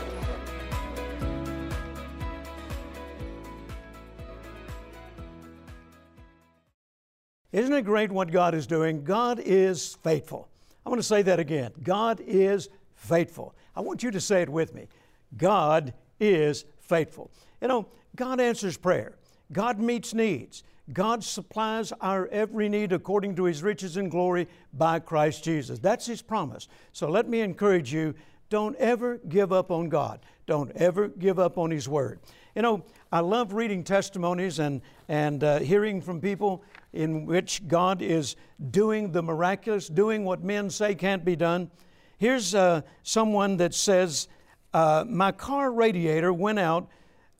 Isn't 7.52 7.74
it 7.74 7.82
great 7.82 8.10
what 8.10 8.30
God 8.30 8.54
is 8.54 8.66
doing? 8.66 9.04
God 9.04 9.40
is 9.44 9.96
faithful. 10.02 10.48
I 10.84 10.88
want 10.88 11.00
to 11.00 11.06
say 11.06 11.22
that 11.22 11.38
again. 11.38 11.72
God 11.82 12.20
is 12.26 12.68
faithful. 12.94 13.54
I 13.76 13.80
want 13.80 14.02
you 14.02 14.10
to 14.10 14.20
say 14.20 14.42
it 14.42 14.48
with 14.48 14.74
me. 14.74 14.88
God 15.36 15.92
is 16.18 16.64
faithful. 16.80 17.30
You 17.60 17.68
know, 17.68 17.86
God 18.16 18.40
answers 18.40 18.76
prayer. 18.76 19.14
God 19.52 19.78
meets 19.78 20.14
needs. 20.14 20.64
God 20.92 21.22
supplies 21.22 21.92
our 22.00 22.26
every 22.28 22.68
need 22.68 22.92
according 22.92 23.36
to 23.36 23.44
His 23.44 23.62
riches 23.62 23.96
and 23.96 24.10
glory 24.10 24.48
by 24.72 24.98
Christ 24.98 25.44
Jesus. 25.44 25.78
That's 25.78 26.06
His 26.06 26.22
promise. 26.22 26.68
So 26.92 27.08
let 27.08 27.28
me 27.28 27.40
encourage 27.40 27.92
you 27.92 28.14
don't 28.52 28.76
ever 28.76 29.16
give 29.30 29.50
up 29.50 29.70
on 29.70 29.88
God. 29.88 30.20
Don't 30.46 30.70
ever 30.72 31.08
give 31.08 31.38
up 31.38 31.56
on 31.56 31.70
His 31.70 31.88
Word. 31.88 32.20
You 32.54 32.60
know, 32.60 32.84
I 33.10 33.20
love 33.20 33.54
reading 33.54 33.82
testimonies 33.82 34.58
and, 34.58 34.82
and 35.08 35.42
uh, 35.42 35.60
hearing 35.60 36.02
from 36.02 36.20
people 36.20 36.62
in 36.92 37.24
which 37.24 37.66
God 37.66 38.02
is 38.02 38.36
doing 38.70 39.10
the 39.10 39.22
miraculous, 39.22 39.88
doing 39.88 40.26
what 40.26 40.44
men 40.44 40.68
say 40.68 40.94
can't 40.94 41.24
be 41.24 41.34
done. 41.34 41.70
Here's 42.18 42.54
uh, 42.54 42.82
someone 43.02 43.56
that 43.56 43.72
says, 43.72 44.28
uh, 44.74 45.06
My 45.08 45.32
car 45.32 45.72
radiator 45.72 46.30
went 46.30 46.58
out, 46.58 46.90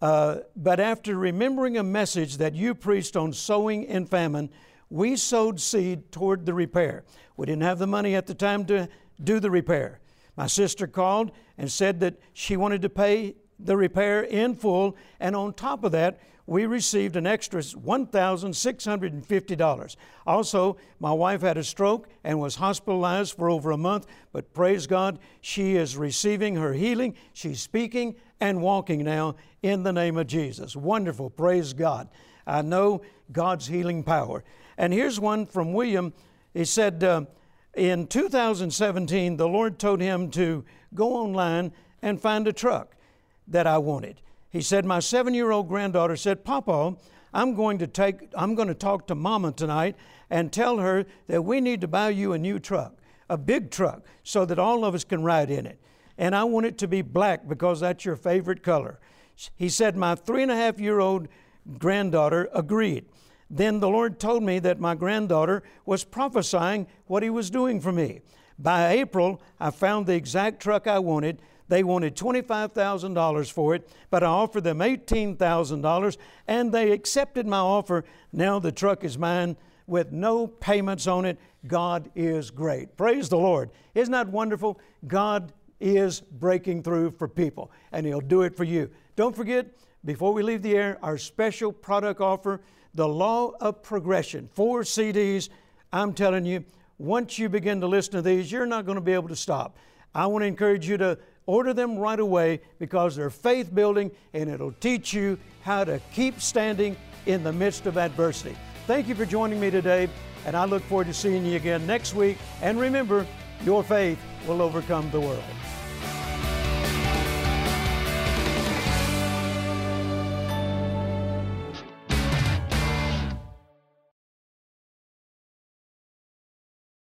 uh, 0.01 0.37
but 0.57 0.81
after 0.81 1.15
remembering 1.19 1.77
a 1.77 1.83
message 1.83 2.39
that 2.39 2.55
you 2.55 2.75
preached 2.75 3.17
on 3.17 3.35
sowing 3.35 3.85
in 3.85 4.07
famine, 4.07 4.49
we 4.89 5.17
sowed 5.17 5.61
seed 5.61 6.11
toward 6.11 6.47
the 6.47 6.55
repair. 6.55 7.05
We 7.37 7.45
didn't 7.45 7.65
have 7.65 7.79
the 7.79 7.87
money 7.87 8.15
at 8.15 8.27
the 8.27 8.35
time 8.35 8.65
to 8.65 8.89
do 9.23 9.41
the 9.41 9.51
repair. 9.51 9.99
My 10.37 10.47
sister 10.47 10.87
called 10.87 11.33
and 11.59 11.71
said 11.71 12.01
that 12.01 12.15
she 12.33 12.57
wanted 12.57 12.81
to 12.83 12.89
pay 12.89 13.35
the 13.59 13.77
repair 13.77 14.23
in 14.23 14.55
full, 14.55 14.97
and 15.21 15.37
on 15.37 15.53
top 15.55 15.85
of 15.85 15.93
that, 15.93 16.19
we 16.47 16.65
received 16.67 17.17
an 17.17 17.27
extra 17.27 17.61
$1,650. 17.61 19.97
Also, 20.27 20.77
my 20.99 21.13
wife 21.13 21.43
had 21.43 21.57
a 21.57 21.63
stroke 21.63 22.09
and 22.25 22.41
was 22.41 22.57
hospitalized 22.57 23.37
for 23.37 23.49
over 23.49 23.71
a 23.71 23.77
month, 23.77 24.09
but 24.33 24.53
praise 24.53 24.89
God, 24.89 25.21
she 25.41 25.77
is 25.77 25.97
receiving 25.97 26.57
her 26.57 26.73
healing. 26.73 27.15
She's 27.33 27.61
speaking 27.61 28.17
and 28.41 28.61
walking 28.61 29.05
now 29.05 29.37
in 29.63 29.85
the 29.85 29.93
name 29.93 30.17
of 30.17 30.27
Jesus. 30.27 30.75
Wonderful, 30.75 31.31
praise 31.31 31.73
God. 31.73 32.09
I 32.45 32.63
know 32.63 33.03
God's 33.31 33.69
healing 33.69 34.03
power. 34.03 34.43
And 34.77 34.93
here's 34.93 35.21
one 35.21 35.47
from 35.47 35.73
William. 35.73 36.13
He 36.55 36.65
said, 36.65 37.05
uh, 37.05 37.27
in 37.75 38.07
2017, 38.07 39.37
the 39.37 39.49
Lord 39.49 39.79
told 39.79 40.01
him 40.01 40.31
to 40.33 40.65
go 40.95 41.15
online 41.15 41.73
and 42.03 42.21
find 42.21 42.47
a 42.47 42.53
truck 42.53 42.97
that 43.49 43.67
I 43.67 43.79
wanted. 43.79 44.21
He 44.51 44.61
said, 44.61 44.85
My 44.85 45.01
seven 45.01 45.33
year 45.33 45.51
old 45.51 45.69
granddaughter 45.69 46.17
said, 46.17 46.45
Papa, 46.45 46.97
I'm 47.33 47.55
going 47.55 47.79
to 47.79 47.87
take, 47.87 48.29
I'm 48.35 48.55
going 48.55 48.69
to 48.69 48.75
talk 48.75 49.07
to 49.07 49.15
Mama 49.15 49.53
tonight 49.53 49.97
and 50.29 50.53
tell 50.53 50.79
her 50.79 51.07
that 51.29 51.43
we 51.43 51.61
need 51.61 51.81
to 51.81 51.89
buy 51.89 52.11
you 52.11 52.33
a 52.33 52.39
new 52.39 52.59
truck, 52.59 52.95
a 53.31 53.39
big 53.39 53.71
truck, 53.71 54.03
so 54.23 54.45
that 54.45 54.59
all 54.59 54.85
of 54.85 54.95
us 54.95 55.05
can 55.05 55.23
ride 55.23 55.51
in 55.51 55.67
it. 55.67 55.79
And 56.19 56.37
I 56.37 56.45
want 56.45 56.67
it 56.67 56.77
to 56.79 56.89
be 56.89 57.01
black 57.01 57.49
because 57.49 57.81
that's 57.81 58.05
your 58.05 58.17
favorite 58.17 58.63
color. 58.63 59.01
He 59.57 59.71
said, 59.71 59.97
My 59.97 60.15
three 60.15 60.43
and 60.43 60.53
a 60.53 60.57
half 60.57 60.79
year 60.79 61.01
old 61.01 61.29
granddaughter 61.79 62.49
agreed. 62.53 63.07
Then 63.53 63.79
the 63.79 63.89
Lord 63.89 64.19
told 64.19 64.43
me 64.43 64.59
that 64.59 64.81
my 64.81 64.97
granddaughter 64.97 65.63
was 65.87 66.03
prophesying 66.03 66.89
what 67.07 67.23
He 67.23 67.31
was 67.31 67.51
doing 67.51 67.81
for 67.81 67.93
me. 67.93 68.23
By 68.59 68.93
April, 68.93 69.41
I 69.61 69.71
found 69.71 70.07
the 70.07 70.15
exact 70.15 70.61
truck 70.61 70.89
I 70.89 70.99
wanted 70.99 71.41
they 71.73 71.85
wanted 71.85 72.17
$25,000 72.17 73.51
for 73.51 73.75
it, 73.75 73.89
but 74.11 74.23
I 74.23 74.27
offered 74.27 74.65
them 74.65 74.81
$18,000 74.81 76.17
and 76.47 76.71
they 76.71 76.93
accepted 76.93 77.47
my 77.47 77.61
offer. 77.61 78.05
Now 78.31 78.59
the 78.59 78.71
truck 78.71 79.05
is 79.05 79.17
mine 79.17 79.57
with 79.87 80.13
no 80.13 80.47
payments 80.47 81.07
on 81.07 81.25
it. 81.25 81.39
God 81.67 82.11
is 82.15 82.51
great. 82.51 82.95
Praise 82.99 83.31
the 83.31 83.39
Lord. 83.39 83.71
Isn't 83.95 84.13
that 84.13 84.29
wonderful? 84.29 84.79
God 85.07 85.55
is 85.81 86.21
breaking 86.21 86.83
through 86.83 87.13
for 87.13 87.27
people 87.27 87.71
and 87.91 88.05
He'll 88.05 88.21
do 88.21 88.43
it 88.43 88.55
for 88.55 88.65
you. 88.65 88.91
Don't 89.17 89.35
forget, 89.35 89.67
before 90.05 90.35
we 90.35 90.43
leave 90.43 90.61
the 90.61 90.77
air, 90.77 90.99
our 91.03 91.17
special 91.17 91.73
product 91.73 92.21
offer, 92.21 92.61
The 92.95 93.09
Law 93.09 93.53
of 93.61 93.83
Progression, 93.83 94.49
four 94.55 94.83
CDs. 94.83 95.49
I'm 95.93 96.13
telling 96.15 96.45
you, 96.45 96.65
once 96.99 97.39
you 97.39 97.49
begin 97.49 97.81
to 97.81 97.87
listen 97.87 98.13
to 98.13 98.23
these, 98.23 98.53
you're 98.53 98.67
not 98.67 98.87
going 98.87 98.97
to 98.97 99.03
be 99.03 99.13
able 99.13 99.29
to 99.29 99.37
stop. 99.37 99.77
I 100.15 100.27
want 100.27 100.43
to 100.43 100.47
encourage 100.47 100.89
you 100.89 100.97
to 100.99 101.19
Order 101.47 101.75
them 101.75 101.99
right 101.99 102.21
away 102.21 102.61
because 102.79 103.17
they're 103.17 103.31
faith 103.31 103.75
building 103.75 104.11
and 104.33 104.49
it'll 104.49 104.73
teach 104.73 105.13
you 105.13 105.39
how 105.63 105.85
to 105.85 106.01
keep 106.13 106.41
standing 106.41 106.97
in 107.27 107.43
the 107.43 107.53
midst 107.53 107.87
of 107.87 107.99
adversity. 107.99 108.57
Thank 108.87 109.09
you 109.09 109.15
for 109.15 109.27
joining 109.27 109.61
me 109.61 109.71
today, 109.71 110.09
and 110.45 110.57
I 110.57 110.65
look 110.65 110.83
forward 110.85 111.07
to 111.09 111.15
seeing 111.15 111.45
you 111.47 111.57
again 111.57 111.87
next 111.87 112.15
week. 112.15 112.39
And 112.63 112.81
remember, 112.81 113.27
your 113.65 113.83
faith 113.83 114.19
will 114.47 114.61
overcome 114.61 115.11
the 115.11 115.21
world. 115.21 115.43